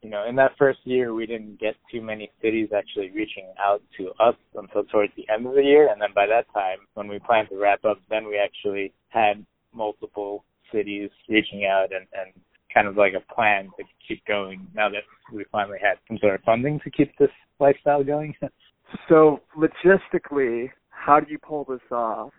you 0.01 0.09
know, 0.09 0.25
in 0.27 0.35
that 0.37 0.57
first 0.57 0.79
year, 0.83 1.13
we 1.13 1.25
didn't 1.25 1.59
get 1.59 1.75
too 1.91 2.01
many 2.01 2.31
cities 2.41 2.69
actually 2.75 3.11
reaching 3.11 3.53
out 3.59 3.81
to 3.97 4.09
us 4.19 4.35
until 4.55 4.83
towards 4.85 5.13
the 5.15 5.25
end 5.31 5.45
of 5.45 5.53
the 5.53 5.63
year. 5.63 5.89
And 5.91 6.01
then 6.01 6.09
by 6.15 6.25
that 6.25 6.51
time, 6.53 6.79
when 6.95 7.07
we 7.07 7.19
planned 7.19 7.49
to 7.49 7.57
wrap 7.57 7.85
up, 7.85 7.99
then 8.09 8.25
we 8.25 8.37
actually 8.37 8.93
had 9.09 9.45
multiple 9.73 10.43
cities 10.73 11.09
reaching 11.29 11.65
out 11.65 11.89
and, 11.91 12.07
and 12.13 12.33
kind 12.73 12.87
of 12.87 12.97
like 12.97 13.13
a 13.13 13.33
plan 13.33 13.69
to 13.77 13.83
keep 14.07 14.25
going 14.25 14.67
now 14.73 14.89
that 14.89 15.03
we 15.33 15.45
finally 15.51 15.77
had 15.81 15.97
some 16.07 16.17
sort 16.19 16.35
of 16.35 16.41
funding 16.41 16.79
to 16.83 16.89
keep 16.89 17.15
this 17.17 17.29
lifestyle 17.59 18.03
going. 18.03 18.33
so 19.09 19.39
logistically, 19.55 20.69
how 20.89 21.19
do 21.19 21.31
you 21.31 21.37
pull 21.37 21.65
this 21.65 21.79
off? 21.91 22.31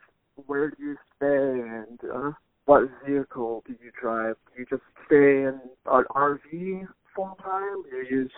Where 0.47 0.71
do 0.71 0.77
you 0.83 0.97
stay 1.17 1.27
and 1.27 1.99
uh, 2.13 2.33
what 2.65 2.89
vehicle 3.07 3.63
do 3.67 3.75
you 3.85 3.91
drive? 4.01 4.37
Do 4.55 4.61
you 4.61 4.67
just 4.69 4.83
stay 5.07 5.17
in 5.17 5.61
an 5.87 6.05
RV 6.11 6.87
full 7.15 7.37
time? 7.43 7.83
Do 7.91 7.97
you 7.97 8.23
use 8.23 8.33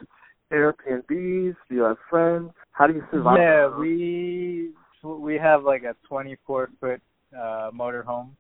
Airbnbs? 0.53 1.57
Do 1.69 1.75
you 1.75 1.83
have 1.83 1.97
friends? 2.11 2.51
How 2.73 2.87
do 2.87 2.95
you 2.95 3.03
survive? 3.11 3.39
Yeah, 3.39 3.79
we 3.79 4.71
we 5.03 5.39
have 5.39 5.65
like 5.65 5.83
a 5.83 5.95
24 6.09 6.71
foot 6.81 7.01
uh 7.37 7.71
motorhome 7.75 8.31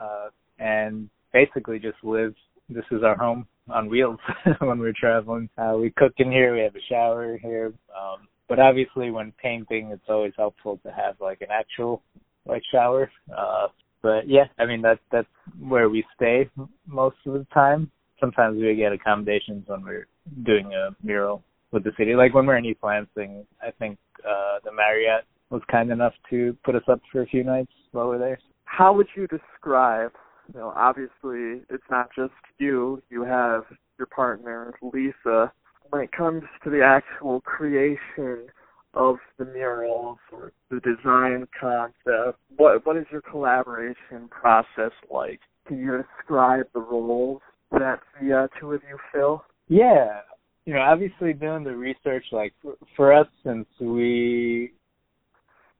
uh 0.00 0.28
and 0.58 1.08
basically 1.32 1.78
just 1.78 1.96
live 2.02 2.34
this 2.68 2.84
is 2.92 3.02
our 3.02 3.16
home 3.16 3.46
on 3.70 3.88
wheels 3.88 4.18
when 4.60 4.78
we're 4.78 4.92
traveling. 4.98 5.48
Uh 5.58 5.74
we 5.78 5.90
cook 5.96 6.12
in 6.18 6.30
here, 6.30 6.54
we 6.54 6.60
have 6.60 6.76
a 6.76 6.88
shower 6.88 7.38
here. 7.38 7.72
Um 7.96 8.28
but 8.48 8.58
obviously 8.58 9.10
when 9.10 9.32
painting 9.42 9.90
it's 9.92 10.08
always 10.08 10.32
helpful 10.36 10.78
to 10.84 10.92
have 10.92 11.16
like 11.20 11.40
an 11.40 11.48
actual 11.50 12.02
like 12.46 12.62
shower. 12.70 13.10
Uh 13.36 13.68
but 14.02 14.28
yeah, 14.28 14.44
I 14.58 14.66
mean 14.66 14.82
that 14.82 14.98
that's 15.10 15.28
where 15.60 15.88
we 15.88 16.04
stay 16.16 16.48
most 16.86 17.16
of 17.26 17.34
the 17.34 17.46
time. 17.54 17.90
Sometimes 18.22 18.56
we 18.56 18.76
get 18.76 18.92
accommodations 18.92 19.64
when 19.66 19.82
we're 19.82 20.06
doing 20.44 20.72
a 20.74 20.94
mural 21.04 21.42
with 21.72 21.82
the 21.82 21.90
city. 21.98 22.14
Like 22.14 22.34
when 22.34 22.46
we're 22.46 22.56
in 22.56 22.64
East 22.64 22.78
Lansing, 22.82 23.44
I 23.60 23.72
think 23.72 23.98
uh 24.24 24.58
the 24.64 24.70
Marriott 24.70 25.24
was 25.50 25.60
kind 25.68 25.90
enough 25.90 26.12
to 26.30 26.56
put 26.64 26.76
us 26.76 26.84
up 26.88 27.00
for 27.10 27.22
a 27.22 27.26
few 27.26 27.42
nights 27.42 27.72
while 27.90 28.06
we're 28.06 28.18
there. 28.18 28.38
How 28.64 28.92
would 28.92 29.08
you 29.16 29.26
describe? 29.26 30.12
You 30.54 30.60
know, 30.60 30.72
obviously 30.76 31.64
it's 31.68 31.90
not 31.90 32.10
just 32.16 32.32
you. 32.58 33.02
You 33.10 33.24
have 33.24 33.64
your 33.98 34.06
partner 34.06 34.72
Lisa. 34.82 35.52
When 35.90 36.02
it 36.02 36.12
comes 36.12 36.44
to 36.62 36.70
the 36.70 36.82
actual 36.82 37.40
creation 37.40 38.46
of 38.94 39.16
the 39.38 39.46
murals 39.46 40.18
or 40.32 40.52
the 40.70 40.80
design 40.80 41.46
concept, 41.58 42.38
what 42.56 42.86
what 42.86 42.96
is 42.96 43.06
your 43.10 43.22
collaboration 43.22 44.28
process 44.30 44.92
like? 45.10 45.40
Can 45.66 45.78
you 45.78 46.02
describe 46.02 46.66
the 46.72 46.80
roles 46.80 47.40
that 47.72 48.00
the 48.20 48.36
uh, 48.36 48.46
two 48.60 48.72
of 48.72 48.82
you 48.88 48.98
fill? 49.12 49.44
Yeah, 49.68 50.20
you 50.64 50.74
know, 50.74 50.80
obviously 50.80 51.32
doing 51.32 51.64
the 51.64 51.74
research, 51.76 52.24
like 52.30 52.52
for, 52.62 52.74
for 52.96 53.12
us, 53.12 53.26
since 53.44 53.66
we, 53.80 54.72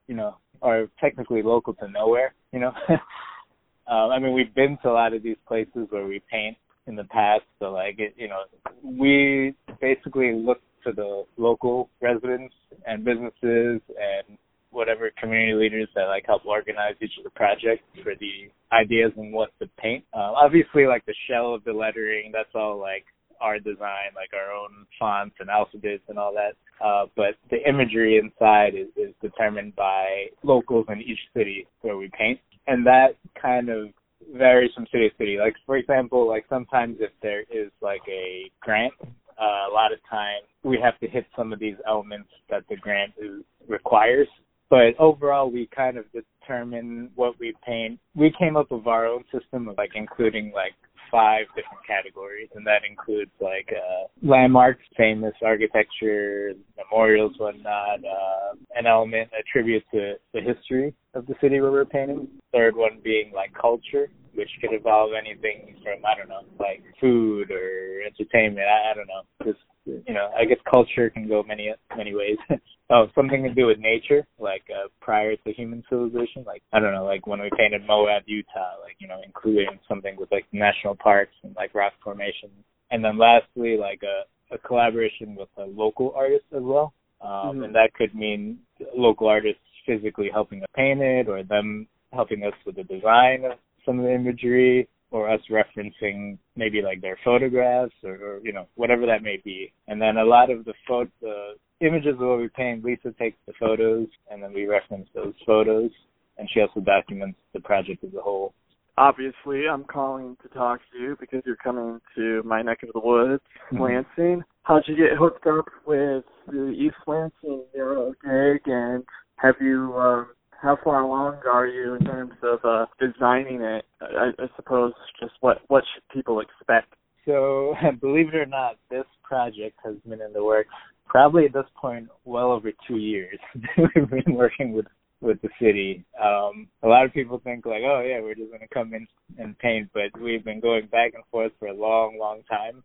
you 0.08 0.14
know, 0.14 0.36
are 0.60 0.88
technically 1.00 1.42
local 1.42 1.74
to 1.74 1.88
nowhere, 1.88 2.34
you 2.52 2.60
know. 2.60 2.72
um, 2.88 4.10
I 4.10 4.18
mean, 4.18 4.32
we've 4.32 4.54
been 4.54 4.78
to 4.82 4.90
a 4.90 4.92
lot 4.92 5.14
of 5.14 5.22
these 5.22 5.36
places 5.46 5.86
where 5.90 6.06
we 6.06 6.20
paint 6.30 6.56
in 6.86 6.96
the 6.96 7.04
past, 7.04 7.44
so 7.58 7.70
like, 7.70 7.98
it, 7.98 8.14
you 8.16 8.28
know, 8.28 8.42
we 8.82 9.54
basically 9.80 10.32
look 10.32 10.60
to 10.84 10.92
the 10.92 11.24
local 11.36 11.88
residents 12.00 12.54
and 12.86 13.04
businesses 13.04 13.80
and 13.96 14.36
whatever 14.72 15.10
community 15.20 15.54
leaders 15.54 15.88
that 15.94 16.06
like 16.06 16.24
help 16.26 16.44
organize 16.44 16.94
each 17.00 17.12
of 17.18 17.24
the 17.24 17.30
projects 17.30 17.84
for 18.02 18.14
the 18.18 18.50
ideas 18.72 19.12
and 19.16 19.32
what 19.32 19.50
to 19.60 19.68
paint. 19.78 20.04
Uh, 20.12 20.32
obviously, 20.34 20.86
like 20.86 21.04
the 21.06 21.14
shell 21.28 21.54
of 21.54 21.62
the 21.64 21.72
lettering, 21.72 22.30
that's 22.32 22.54
all 22.54 22.80
like 22.80 23.04
our 23.40 23.58
design, 23.58 24.14
like 24.14 24.30
our 24.34 24.52
own 24.52 24.86
fonts 24.98 25.34
and 25.40 25.50
alphabets 25.50 26.02
and 26.08 26.18
all 26.18 26.32
that. 26.32 26.54
Uh, 26.84 27.06
but 27.16 27.34
the 27.50 27.58
imagery 27.68 28.18
inside 28.18 28.74
is, 28.74 28.88
is 28.96 29.14
determined 29.20 29.74
by 29.76 30.26
locals 30.42 30.86
in 30.88 31.00
each 31.00 31.18
city 31.36 31.66
where 31.82 31.96
we 31.96 32.10
paint. 32.18 32.40
And 32.66 32.86
that 32.86 33.16
kind 33.40 33.68
of 33.68 33.88
varies 34.32 34.70
from 34.74 34.86
city 34.92 35.08
to 35.08 35.16
city. 35.16 35.36
Like, 35.38 35.54
for 35.66 35.76
example, 35.76 36.28
like 36.28 36.44
sometimes 36.48 36.96
if 37.00 37.10
there 37.22 37.40
is 37.40 37.70
like 37.80 38.02
a 38.08 38.50
grant, 38.60 38.94
uh, 39.02 39.70
a 39.70 39.72
lot 39.72 39.92
of 39.92 39.98
times 40.08 40.46
we 40.62 40.78
have 40.82 40.98
to 41.00 41.08
hit 41.08 41.26
some 41.36 41.52
of 41.52 41.58
these 41.58 41.76
elements 41.86 42.28
that 42.48 42.62
the 42.68 42.76
grant 42.76 43.12
is, 43.18 43.42
requires. 43.68 44.28
But 44.72 44.98
overall, 44.98 45.50
we 45.50 45.68
kind 45.76 45.98
of 45.98 46.06
determine 46.12 47.10
what 47.14 47.38
we 47.38 47.52
paint. 47.62 48.00
We 48.14 48.32
came 48.38 48.56
up 48.56 48.70
with 48.70 48.86
our 48.86 49.04
own 49.04 49.22
system 49.30 49.68
of 49.68 49.76
like 49.76 49.90
including 49.94 50.50
like 50.54 50.72
five 51.10 51.44
different 51.48 51.86
categories, 51.86 52.48
and 52.54 52.66
that 52.66 52.80
includes 52.88 53.30
like 53.38 53.68
uh, 53.70 54.06
landmarks, 54.26 54.80
famous 54.96 55.34
architecture, 55.44 56.52
memorials, 56.78 57.34
whatnot, 57.36 58.00
uh, 58.02 58.54
an 58.74 58.86
element, 58.86 59.28
a 59.38 59.42
tribute 59.52 59.84
to 59.92 60.14
the 60.32 60.40
history 60.40 60.94
of 61.12 61.26
the 61.26 61.34
city 61.42 61.60
where 61.60 61.70
we're 61.70 61.84
painting. 61.84 62.26
Third 62.50 62.74
one 62.74 62.98
being 63.04 63.30
like 63.34 63.52
culture, 63.52 64.08
which 64.34 64.48
could 64.62 64.72
involve 64.72 65.10
anything 65.12 65.76
from 65.82 66.02
I 66.02 66.16
don't 66.16 66.30
know, 66.30 66.48
like 66.58 66.82
food 66.98 67.50
or 67.50 68.00
entertainment. 68.06 68.66
I, 68.66 68.92
I 68.92 68.94
don't 68.94 69.06
know, 69.06 69.20
just 69.44 69.60
you 69.84 70.14
know, 70.14 70.30
I 70.38 70.44
guess 70.44 70.58
culture 70.70 71.10
can 71.10 71.28
go 71.28 71.42
many 71.42 71.72
many 71.96 72.14
ways. 72.14 72.36
oh, 72.90 73.06
something 73.14 73.42
to 73.42 73.54
do 73.54 73.66
with 73.66 73.78
nature, 73.78 74.26
like 74.38 74.62
uh, 74.70 74.88
prior 75.00 75.36
to 75.36 75.52
human 75.52 75.82
civilization. 75.88 76.44
Like 76.46 76.62
I 76.72 76.80
don't 76.80 76.92
know, 76.92 77.04
like 77.04 77.26
when 77.26 77.40
we 77.40 77.50
painted 77.56 77.82
Moab, 77.86 78.22
Utah, 78.26 78.74
like 78.82 78.96
you 78.98 79.08
know, 79.08 79.20
including 79.24 79.78
something 79.88 80.16
with 80.16 80.30
like 80.30 80.46
national 80.52 80.96
parks 80.96 81.34
and 81.42 81.54
like 81.56 81.74
rock 81.74 81.92
formations. 82.02 82.52
And 82.90 83.04
then 83.04 83.18
lastly, 83.18 83.76
like 83.78 84.02
a, 84.02 84.54
a 84.54 84.58
collaboration 84.58 85.34
with 85.34 85.48
a 85.56 85.64
local 85.64 86.12
artist 86.14 86.44
as 86.54 86.62
well. 86.62 86.92
Um, 87.22 87.30
mm-hmm. 87.30 87.62
And 87.64 87.74
that 87.74 87.94
could 87.94 88.14
mean 88.14 88.58
local 88.94 89.28
artists 89.28 89.60
physically 89.86 90.28
helping 90.32 90.62
us 90.62 90.68
paint 90.76 91.00
it, 91.00 91.28
or 91.28 91.42
them 91.42 91.86
helping 92.12 92.44
us 92.44 92.52
with 92.66 92.76
the 92.76 92.84
design 92.84 93.44
of 93.44 93.58
some 93.84 93.98
of 93.98 94.04
the 94.04 94.14
imagery, 94.14 94.88
or 95.12 95.30
us 95.30 95.40
referencing 95.50 96.38
maybe 96.56 96.82
like 96.82 97.00
their 97.00 97.18
photographs 97.24 97.92
or, 98.02 98.14
or 98.14 98.40
you 98.42 98.52
know 98.52 98.66
whatever 98.74 99.06
that 99.06 99.22
may 99.22 99.40
be. 99.44 99.72
And 99.86 100.00
then 100.00 100.16
a 100.16 100.24
lot 100.24 100.50
of 100.50 100.64
the 100.64 100.74
photo 100.88 101.10
the 101.20 101.54
images 101.86 102.14
of 102.14 102.26
what 102.26 102.38
we 102.38 102.48
paint, 102.48 102.84
Lisa 102.84 103.12
takes 103.18 103.36
the 103.46 103.52
photos 103.60 104.08
and 104.30 104.42
then 104.42 104.52
we 104.52 104.66
reference 104.66 105.08
those 105.14 105.34
photos, 105.46 105.90
and 106.38 106.48
she 106.52 106.60
also 106.60 106.80
documents 106.80 107.38
the 107.52 107.60
project 107.60 108.02
as 108.04 108.14
a 108.14 108.20
whole. 108.20 108.54
Obviously, 108.98 109.62
I'm 109.70 109.84
calling 109.84 110.36
to 110.42 110.48
talk 110.48 110.80
to 110.92 110.98
you 110.98 111.16
because 111.18 111.42
you're 111.46 111.56
coming 111.56 111.98
to 112.14 112.42
my 112.44 112.60
neck 112.60 112.82
of 112.82 112.90
the 112.92 113.00
woods, 113.00 113.42
mm-hmm. 113.72 113.82
Lansing. 113.82 114.42
How'd 114.64 114.84
you 114.86 114.96
get 114.96 115.16
hooked 115.18 115.46
up 115.46 115.66
with 115.86 116.24
the 116.46 116.74
East 116.76 116.96
Lansing 117.06 117.64
Mural 117.74 118.12
Gig, 118.22 118.62
and 118.66 119.02
have 119.36 119.54
you 119.60 119.94
um, 119.96 120.28
how 120.62 120.78
far 120.82 121.00
along 121.02 121.40
are 121.50 121.66
you 121.66 121.94
in 121.94 122.04
terms 122.04 122.32
of 122.42 122.60
uh, 122.64 122.86
designing 123.00 123.60
it? 123.62 123.84
I, 124.00 124.30
I 124.38 124.46
suppose 124.56 124.92
just 125.20 125.32
what 125.40 125.58
what 125.66 125.82
should 125.92 126.04
people 126.14 126.40
expect? 126.40 126.94
So, 127.26 127.74
believe 128.00 128.28
it 128.28 128.36
or 128.36 128.46
not, 128.46 128.76
this 128.90 129.04
project 129.22 129.78
has 129.84 129.96
been 130.06 130.20
in 130.20 130.32
the 130.32 130.44
works 130.44 130.70
probably 131.04 131.44
at 131.44 131.52
this 131.52 131.66
point 131.78 132.08
well 132.24 132.52
over 132.52 132.70
two 132.88 132.96
years. 132.96 133.38
We've 133.76 134.08
been 134.08 134.34
working 134.34 134.72
with 134.72 134.86
with 135.20 135.40
the 135.42 135.50
city. 135.60 136.04
Um, 136.20 136.68
a 136.82 136.88
lot 136.88 137.04
of 137.04 137.12
people 137.12 137.40
think 137.42 137.66
like, 137.66 137.82
oh 137.84 138.00
yeah, 138.06 138.20
we're 138.20 138.34
just 138.34 138.50
gonna 138.52 138.66
come 138.72 138.94
in 138.94 139.06
and 139.38 139.58
paint, 139.58 139.88
but 139.92 140.20
we've 140.20 140.44
been 140.44 140.60
going 140.60 140.86
back 140.86 141.12
and 141.14 141.24
forth 141.30 141.52
for 141.58 141.68
a 141.68 141.74
long, 141.74 142.18
long 142.18 142.42
time. 142.48 142.82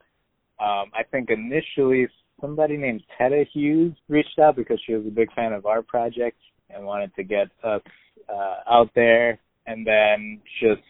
Um, 0.59 0.91
I 0.93 1.03
think 1.11 1.29
initially 1.29 2.07
somebody 2.41 2.77
named 2.77 3.03
Tetta 3.17 3.43
Hughes 3.53 3.93
reached 4.09 4.39
out 4.39 4.55
because 4.55 4.79
she 4.85 4.93
was 4.93 5.05
a 5.07 5.11
big 5.11 5.31
fan 5.33 5.53
of 5.53 5.65
our 5.65 5.81
project 5.81 6.37
and 6.69 6.85
wanted 6.85 7.13
to 7.15 7.23
get 7.23 7.47
us 7.63 7.81
uh, 8.29 8.57
out 8.69 8.89
there 8.95 9.39
and 9.65 9.85
then 9.85 10.41
just, 10.61 10.81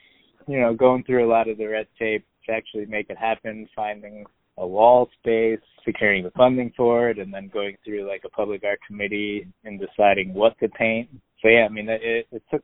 you 0.48 0.60
know, 0.60 0.74
going 0.74 1.04
through 1.04 1.26
a 1.26 1.30
lot 1.30 1.50
of 1.50 1.58
the 1.58 1.66
red 1.66 1.88
tape 2.00 2.26
to 2.46 2.54
actually 2.54 2.86
make 2.86 3.10
it 3.10 3.18
happen, 3.18 3.68
finding 3.76 4.26
a 4.58 4.68
wall 4.68 5.10
space, 5.20 5.60
securing 5.86 6.24
the 6.24 6.32
funding 6.32 6.72
for 6.76 7.10
it, 7.10 7.20
and 7.20 7.34
then 7.34 7.50
going 7.54 7.78
through 7.84 8.08
like 8.08 8.22
a 8.26 8.30
public 8.30 8.64
art 8.64 8.80
committee 8.88 9.48
and 9.66 9.80
deciding 9.80 10.34
what 10.34 10.58
to 10.60 10.68
paint. 10.70 11.10
So 11.42 11.50
yeah, 11.50 11.66
I 11.66 11.70
mean, 11.70 11.90
it, 11.90 12.28
it 12.32 12.44
took 12.52 12.64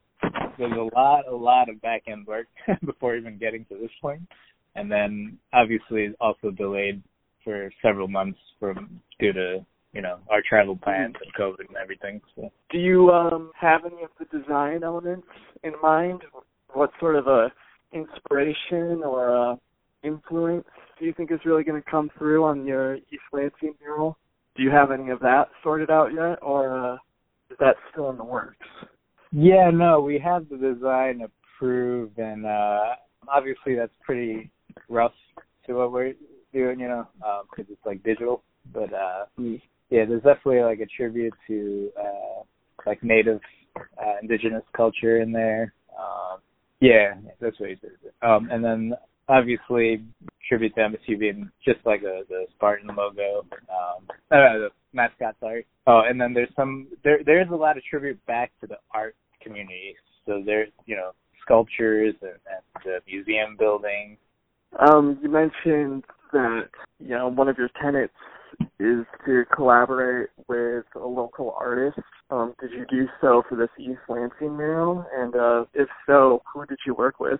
there's 0.57 0.71
a 0.71 0.95
lot, 0.95 1.27
a 1.27 1.35
lot 1.35 1.69
of 1.69 1.81
back 1.81 2.03
end 2.07 2.25
work 2.27 2.47
before 2.85 3.15
even 3.15 3.37
getting 3.37 3.65
to 3.65 3.75
this 3.75 3.91
point, 4.01 4.21
and 4.75 4.91
then 4.91 5.37
obviously 5.53 6.13
also 6.19 6.51
delayed 6.51 7.01
for 7.43 7.71
several 7.81 8.07
months 8.07 8.39
from 8.59 9.01
due 9.19 9.33
to 9.33 9.65
you 9.93 10.01
know 10.01 10.19
our 10.29 10.41
travel 10.47 10.75
plans 10.75 11.15
and 11.23 11.33
COVID 11.33 11.67
and 11.67 11.77
everything. 11.81 12.21
So. 12.35 12.51
Do 12.71 12.77
you 12.77 13.09
um 13.11 13.51
have 13.59 13.81
any 13.85 14.03
of 14.03 14.09
the 14.19 14.25
design 14.37 14.83
elements 14.83 15.27
in 15.63 15.73
mind? 15.81 16.21
What 16.73 16.91
sort 16.99 17.15
of 17.15 17.27
a 17.27 17.51
inspiration 17.93 19.03
or 19.03 19.29
a 19.29 19.57
influence 20.03 20.65
do 20.99 21.05
you 21.05 21.13
think 21.13 21.31
is 21.31 21.39
really 21.45 21.63
going 21.63 21.81
to 21.81 21.89
come 21.89 22.09
through 22.17 22.43
on 22.43 22.65
your 22.65 22.95
East 22.95 23.23
Lansing 23.31 23.75
mural? 23.79 24.17
Do 24.55 24.63
you 24.63 24.69
have 24.69 24.91
any 24.91 25.09
of 25.09 25.19
that 25.19 25.45
sorted 25.63 25.89
out 25.89 26.13
yet, 26.13 26.39
or 26.41 26.77
uh, 26.77 26.93
is 27.49 27.57
that 27.59 27.75
still 27.91 28.09
in 28.09 28.17
the 28.17 28.23
works? 28.23 28.67
Yeah, 29.31 29.71
no, 29.73 29.99
we 29.99 30.19
have 30.19 30.47
the 30.49 30.57
design 30.57 31.21
approved, 31.21 32.17
and 32.19 32.45
uh 32.45 32.95
obviously 33.27 33.75
that's 33.75 33.93
pretty 34.01 34.51
rough 34.89 35.13
to 35.65 35.73
what 35.73 35.91
we're 35.91 36.13
doing, 36.53 36.79
you 36.79 36.87
know, 36.87 37.07
because 37.17 37.65
um, 37.67 37.73
it's 37.73 37.85
like 37.85 38.03
digital. 38.03 38.43
But 38.73 38.93
uh 38.93 39.25
yeah, 39.93 40.05
there's 40.05 40.23
definitely 40.23 40.61
like 40.61 40.79
a 40.79 40.87
tribute 40.87 41.33
to 41.47 41.91
uh 41.99 42.41
like 42.87 43.03
native 43.03 43.39
uh, 43.77 44.15
indigenous 44.21 44.63
culture 44.75 45.21
in 45.21 45.31
there. 45.31 45.71
Um 45.97 46.39
yeah, 46.81 47.13
that's 47.39 47.59
what 47.59 47.69
he 47.69 47.75
says. 47.79 48.11
Um 48.23 48.49
and 48.51 48.65
then 48.65 48.93
obviously 49.29 50.03
tribute 50.49 50.73
to 50.75 50.81
MSU 50.81 51.19
being 51.19 51.49
just 51.63 51.79
like 51.85 52.01
a, 52.01 52.23
the 52.27 52.45
Spartan 52.55 52.89
logo. 52.95 53.45
Um 53.69 54.07
uh, 54.31 54.57
the 54.57 54.69
mascot, 54.93 55.35
sorry. 55.39 55.67
Oh, 55.85 56.01
and 56.09 56.19
then 56.19 56.33
there's 56.33 56.53
some 56.55 56.87
there 57.03 57.19
there's 57.23 57.51
a 57.51 57.55
lot 57.55 57.77
of 57.77 57.83
tribute 57.83 58.23
back 58.25 58.51
to 58.61 58.67
the 58.67 58.77
art 58.95 59.15
community. 59.43 59.95
So 60.25 60.41
there's 60.43 60.69
you 60.87 60.95
know, 60.95 61.11
sculptures 61.43 62.15
and, 62.21 62.31
and 62.31 62.83
the 62.83 62.99
museum 63.05 63.57
building. 63.59 64.17
Um, 64.79 65.19
you 65.21 65.29
mentioned 65.29 66.03
that, 66.31 66.69
you 66.99 67.09
know, 67.09 67.27
one 67.27 67.47
of 67.47 67.59
your 67.59 67.69
tenants 67.79 68.15
is 68.83 69.05
to 69.25 69.45
collaborate 69.53 70.29
with 70.47 70.85
a 70.95 71.07
local 71.07 71.55
artist. 71.57 71.99
Um, 72.29 72.53
did 72.59 72.71
you 72.71 72.85
do 72.89 73.07
so 73.21 73.43
for 73.47 73.55
this 73.55 73.69
East 73.79 74.01
Lansing 74.09 74.55
mural? 74.57 75.05
And 75.15 75.35
uh, 75.35 75.65
if 75.73 75.87
so, 76.05 76.41
who 76.53 76.65
did 76.65 76.79
you 76.85 76.93
work 76.93 77.19
with? 77.19 77.39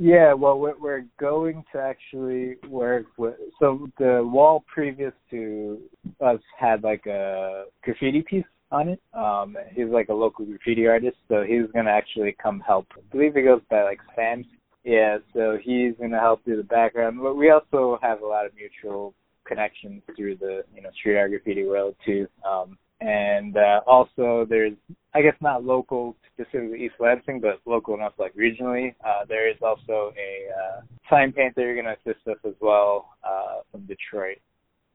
Yeah, 0.00 0.32
well, 0.32 0.58
we're, 0.60 0.78
we're 0.78 1.06
going 1.18 1.64
to 1.72 1.80
actually 1.80 2.56
work 2.68 3.06
with. 3.16 3.34
So 3.58 3.88
the 3.98 4.20
wall 4.24 4.64
previous 4.72 5.12
to 5.30 5.78
us 6.24 6.38
had 6.58 6.84
like 6.84 7.06
a 7.06 7.64
graffiti 7.82 8.22
piece 8.22 8.44
on 8.70 8.88
it. 8.88 9.00
Um, 9.12 9.56
he's 9.72 9.88
like 9.88 10.08
a 10.08 10.14
local 10.14 10.44
graffiti 10.44 10.86
artist, 10.86 11.16
so 11.28 11.42
he's 11.42 11.70
gonna 11.74 11.90
actually 11.90 12.36
come 12.40 12.60
help. 12.60 12.86
I 12.96 13.00
believe 13.10 13.34
he 13.34 13.42
goes 13.42 13.62
by 13.70 13.82
like 13.82 13.98
Sam. 14.14 14.44
Yeah, 14.84 15.18
so 15.34 15.58
he's 15.60 15.94
gonna 16.00 16.20
help 16.20 16.44
do 16.44 16.56
the 16.56 16.62
background. 16.62 17.18
But 17.20 17.34
we 17.34 17.50
also 17.50 17.98
have 18.00 18.22
a 18.22 18.26
lot 18.26 18.46
of 18.46 18.52
mutual 18.54 19.14
connections 19.48 20.02
through 20.14 20.36
the 20.36 20.62
you 20.74 20.82
know 20.82 20.90
street 20.98 21.16
art 21.16 21.30
graffiti 21.30 21.64
world 21.64 21.96
too. 22.04 22.28
Um, 22.48 22.78
and 23.00 23.56
uh, 23.56 23.80
also 23.86 24.46
there's 24.48 24.74
I 25.14 25.22
guess 25.22 25.34
not 25.40 25.64
local 25.64 26.16
specifically 26.34 26.84
East 26.84 26.94
Lansing, 27.00 27.40
but 27.40 27.60
local 27.64 27.94
enough 27.94 28.12
like 28.18 28.34
regionally. 28.36 28.94
Uh, 29.04 29.24
there 29.28 29.50
is 29.50 29.56
also 29.62 30.12
a 30.16 30.48
uh, 30.52 30.80
sign 31.10 31.32
painter 31.32 31.62
you're 31.62 31.74
going 31.74 31.86
to 31.86 32.10
assist 32.10 32.26
us 32.28 32.38
as 32.46 32.54
well 32.60 33.10
uh, 33.24 33.62
from 33.72 33.86
Detroit. 33.86 34.38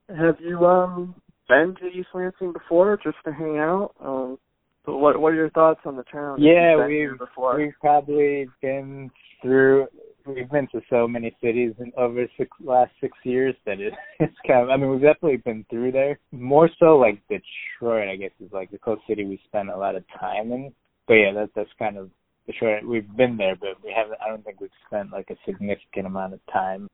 Have 0.10 0.38
you 0.40 0.66
um 0.66 1.16
been 1.50 1.76
to 1.82 1.88
East 1.88 2.10
Lansing 2.14 2.54
before 2.54 2.98
just 3.04 3.18
to 3.26 3.34
hang 3.34 3.58
out? 3.58 3.94
Um, 4.00 4.38
but 4.86 4.98
what 4.98 5.20
what 5.20 5.34
are 5.34 5.36
your 5.36 5.50
thoughts 5.52 5.82
on 5.86 5.96
the 5.96 6.04
town? 6.04 6.42
Yeah, 6.42 6.86
we've 6.86 7.12
we've 7.58 7.74
probably 7.80 8.48
been 8.62 9.10
through 9.42 9.88
we've 10.26 10.50
been 10.50 10.68
to 10.72 10.82
so 10.90 11.08
many 11.08 11.36
cities 11.42 11.74
in 11.80 11.92
over 11.98 12.26
six 12.38 12.50
last 12.64 12.92
six 13.02 13.18
years 13.24 13.56
that 13.66 13.80
it, 13.80 13.94
it's 14.20 14.36
kind 14.48 14.64
of 14.64 14.70
I 14.70 14.78
mean 14.78 14.90
we've 14.90 15.02
definitely 15.02 15.38
been 15.38 15.66
through 15.70 15.92
there. 15.92 16.20
More 16.32 16.70
so 16.80 16.98
like 16.98 17.22
Detroit, 17.28 18.10
I 18.10 18.16
guess, 18.16 18.32
is 18.40 18.52
like 18.52 18.72
the 18.72 18.78
coast 18.78 19.02
city 19.08 19.26
we 19.26 19.40
spend 19.48 19.70
a 19.70 19.78
lot 19.78 19.96
of 19.96 20.04
time 20.20 20.52
in. 20.52 20.74
But 21.08 21.16
yeah, 21.16 21.34
that 21.34 21.50
that's 21.56 21.70
kind 21.78 21.98
of 21.98 22.10
Detroit. 22.46 22.84
We've 22.86 23.16
been 23.16 23.38
there, 23.38 23.56
but 23.56 23.84
we 23.84 23.94
haven't. 23.96 24.18
I 24.26 24.30
don't 24.30 24.44
think 24.44 24.62
we've 24.62 24.70
spent 24.88 25.12
like 25.12 25.30
a 25.30 25.36
significant 25.46 26.08
amount 26.08 26.34
of 26.34 26.40
time. 26.52 26.88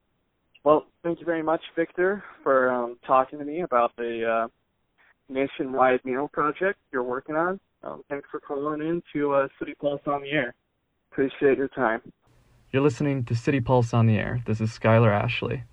Well, 0.62 0.86
thank 1.02 1.20
you 1.20 1.26
very 1.26 1.42
much, 1.42 1.62
Victor, 1.74 2.22
for 2.42 2.70
um, 2.70 2.98
talking 3.06 3.38
to 3.38 3.44
me 3.44 3.62
about 3.62 3.96
the 3.96 4.44
uh, 4.44 4.48
nationwide 5.30 6.00
mural 6.04 6.28
project 6.28 6.78
you're 6.92 7.02
working 7.02 7.34
on. 7.34 7.58
Um, 7.82 8.02
thanks 8.10 8.28
for 8.30 8.40
calling 8.40 8.82
in 8.82 9.02
to 9.14 9.32
uh, 9.32 9.48
City 9.58 9.74
Pulse 9.80 10.02
on 10.06 10.20
the 10.20 10.30
Air. 10.30 10.54
Appreciate 11.10 11.56
your 11.56 11.68
time. 11.68 12.02
You're 12.72 12.84
listening 12.84 13.24
to 13.24 13.34
City 13.34 13.58
Pulse 13.58 13.92
on 13.92 14.06
the 14.06 14.16
Air. 14.16 14.44
This 14.46 14.60
is 14.60 14.70
Skyler 14.70 15.12
Ashley. 15.12 15.64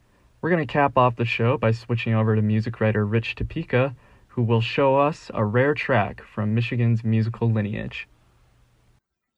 We're 0.41 0.49
going 0.49 0.65
to 0.65 0.73
cap 0.73 0.97
off 0.97 1.15
the 1.15 1.25
show 1.25 1.55
by 1.55 1.69
switching 1.69 2.15
over 2.15 2.35
to 2.35 2.41
music 2.41 2.81
writer 2.81 3.05
Rich 3.05 3.35
Tupica, 3.35 3.95
who 4.29 4.41
will 4.41 4.61
show 4.61 4.95
us 4.95 5.29
a 5.31 5.45
rare 5.45 5.75
track 5.75 6.23
from 6.23 6.55
Michigan's 6.55 7.03
musical 7.03 7.51
lineage. 7.51 8.07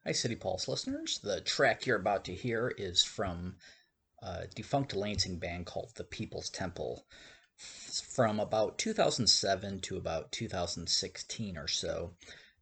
Hi, 0.05 0.13
City 0.13 0.35
Pulse 0.35 0.69
listeners. 0.69 1.19
The 1.21 1.41
track 1.41 1.85
you're 1.85 1.99
about 1.99 2.23
to 2.25 2.33
hear 2.33 2.73
is 2.77 3.03
from 3.03 3.57
a 4.23 4.47
defunct 4.55 4.95
Lansing 4.95 5.37
band 5.37 5.65
called 5.65 5.91
The 5.95 6.05
People's 6.05 6.49
Temple. 6.49 7.03
From 7.57 8.39
about 8.39 8.77
2007 8.77 9.81
to 9.81 9.97
about 9.97 10.31
2016 10.31 11.57
or 11.57 11.67
so, 11.67 12.13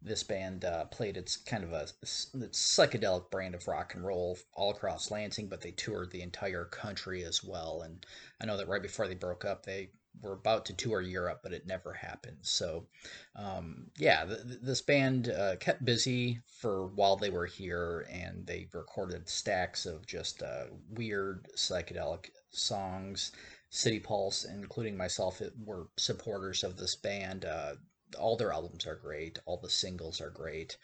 this 0.08 0.24
band 0.24 0.66
uh, 0.66 0.86
played 0.86 1.18
its 1.18 1.38
kind 1.38 1.64
of 1.64 1.74
a 1.74 1.88
psychedelic 2.04 3.30
brand 3.30 3.56
of 3.56 3.68
rock 3.68 3.94
and 3.94 4.06
roll 4.06 4.38
all 4.54 4.72
across 4.72 5.12
Lansing, 5.12 5.48
but 5.48 5.62
they 5.62 5.72
toured 5.72 6.12
the 6.12 6.22
entire 6.22 6.66
country 6.66 7.24
as 7.24 7.44
well. 7.44 7.82
And 7.84 8.06
I 8.42 8.46
know 8.46 8.58
that 8.58 8.68
right 8.68 8.82
before 8.82 9.08
they 9.08 9.16
broke 9.16 9.46
up, 9.46 9.66
they 9.66 9.90
were 10.22 10.34
about 10.34 10.66
to 10.66 10.74
tour 10.74 11.02
Europe, 11.02 11.42
but 11.44 11.54
it 11.54 11.68
never 11.68 11.94
happened. 11.94 12.38
So, 12.42 12.88
um, 13.36 13.92
yeah, 13.98 14.26
th- 14.26 14.60
this 14.62 14.82
band 14.82 15.30
uh, 15.30 15.58
kept 15.58 15.86
busy 15.86 16.40
for 16.48 16.88
while 16.88 17.16
they 17.16 17.30
were 17.30 17.46
here, 17.46 18.08
and 18.12 18.46
they 18.46 18.68
recorded 18.74 19.30
stacks 19.30 19.86
of 19.86 20.08
just 20.08 20.42
uh, 20.42 20.66
weird 20.90 21.48
psychedelic 21.56 22.30
songs. 22.50 23.32
City 23.70 24.00
Pulse, 24.00 24.46
including 24.46 24.96
myself, 24.98 25.42
were 25.64 25.90
supporters 25.98 26.64
of 26.64 26.78
this 26.78 26.96
band. 26.96 27.46
Uh, 27.46 27.76
all 28.16 28.38
their 28.38 28.54
albums 28.54 28.86
are 28.86 28.96
great. 28.96 29.40
All 29.46 29.58
the 29.58 29.70
singles 29.70 30.22
are 30.22 30.30
great. 30.30 30.78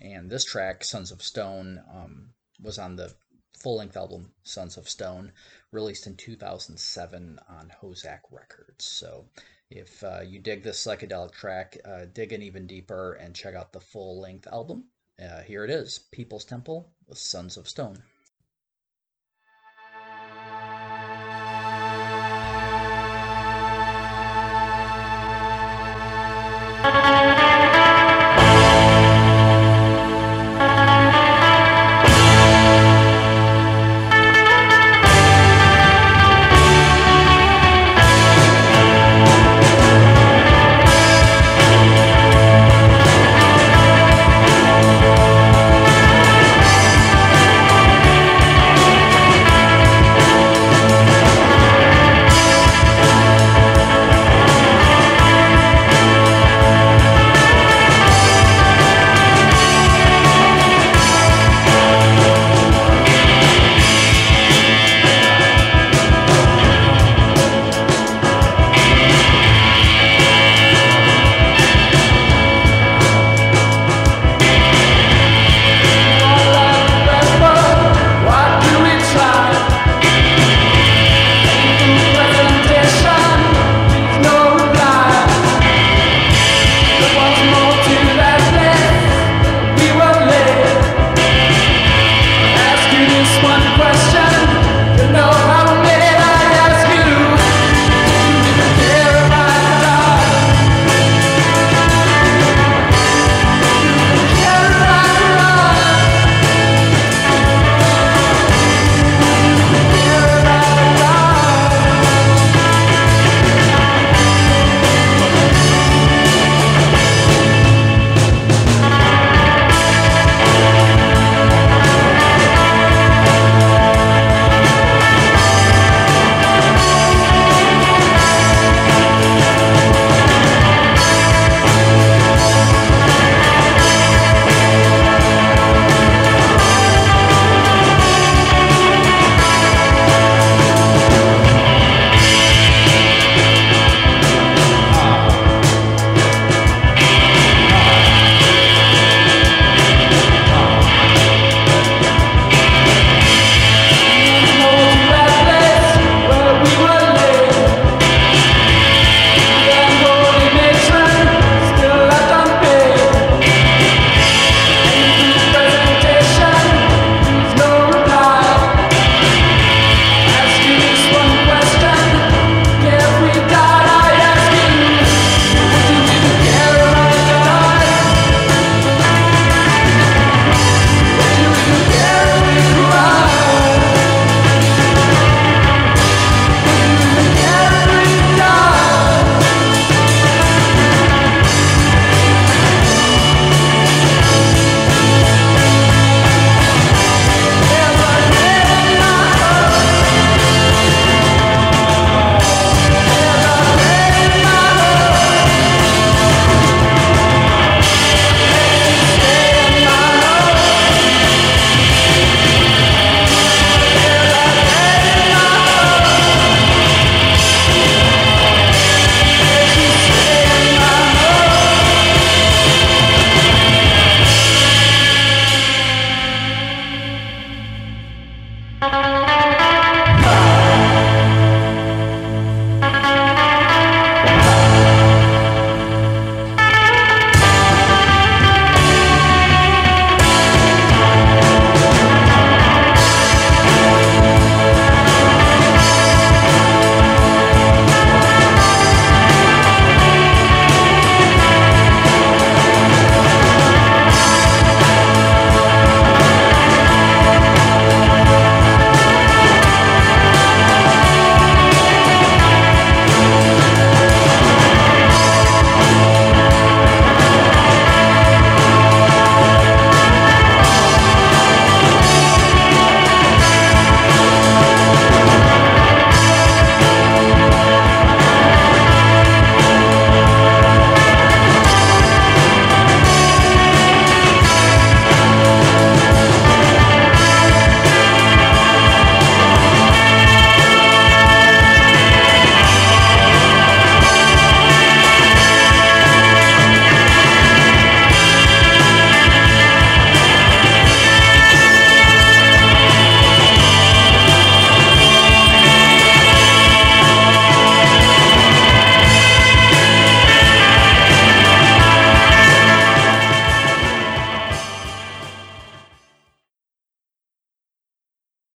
And 0.00 0.30
this 0.30 0.44
track, 0.44 0.84
Sons 0.84 1.10
of 1.10 1.22
Stone, 1.22 1.82
um, 1.92 2.34
was 2.60 2.78
on 2.78 2.96
the 2.96 3.14
full 3.56 3.76
length 3.76 3.96
album 3.96 4.32
Sons 4.42 4.76
of 4.76 4.88
Stone, 4.88 5.32
released 5.70 6.06
in 6.06 6.16
2007 6.16 7.38
on 7.48 7.72
HoZac 7.80 8.20
Records. 8.30 8.84
So 8.84 9.28
if 9.70 10.02
uh, 10.04 10.20
you 10.24 10.38
dig 10.38 10.62
this 10.62 10.84
psychedelic 10.84 11.32
track, 11.32 11.78
uh, 11.84 12.06
dig 12.12 12.32
in 12.32 12.42
even 12.42 12.66
deeper 12.66 13.14
and 13.14 13.34
check 13.34 13.54
out 13.54 13.72
the 13.72 13.80
full 13.80 14.20
length 14.20 14.46
album. 14.48 14.88
Uh, 15.22 15.42
here 15.42 15.64
it 15.64 15.70
is 15.70 16.00
People's 16.10 16.44
Temple 16.44 16.92
with 17.06 17.18
Sons 17.18 17.56
of 17.56 17.68
Stone. 17.68 18.02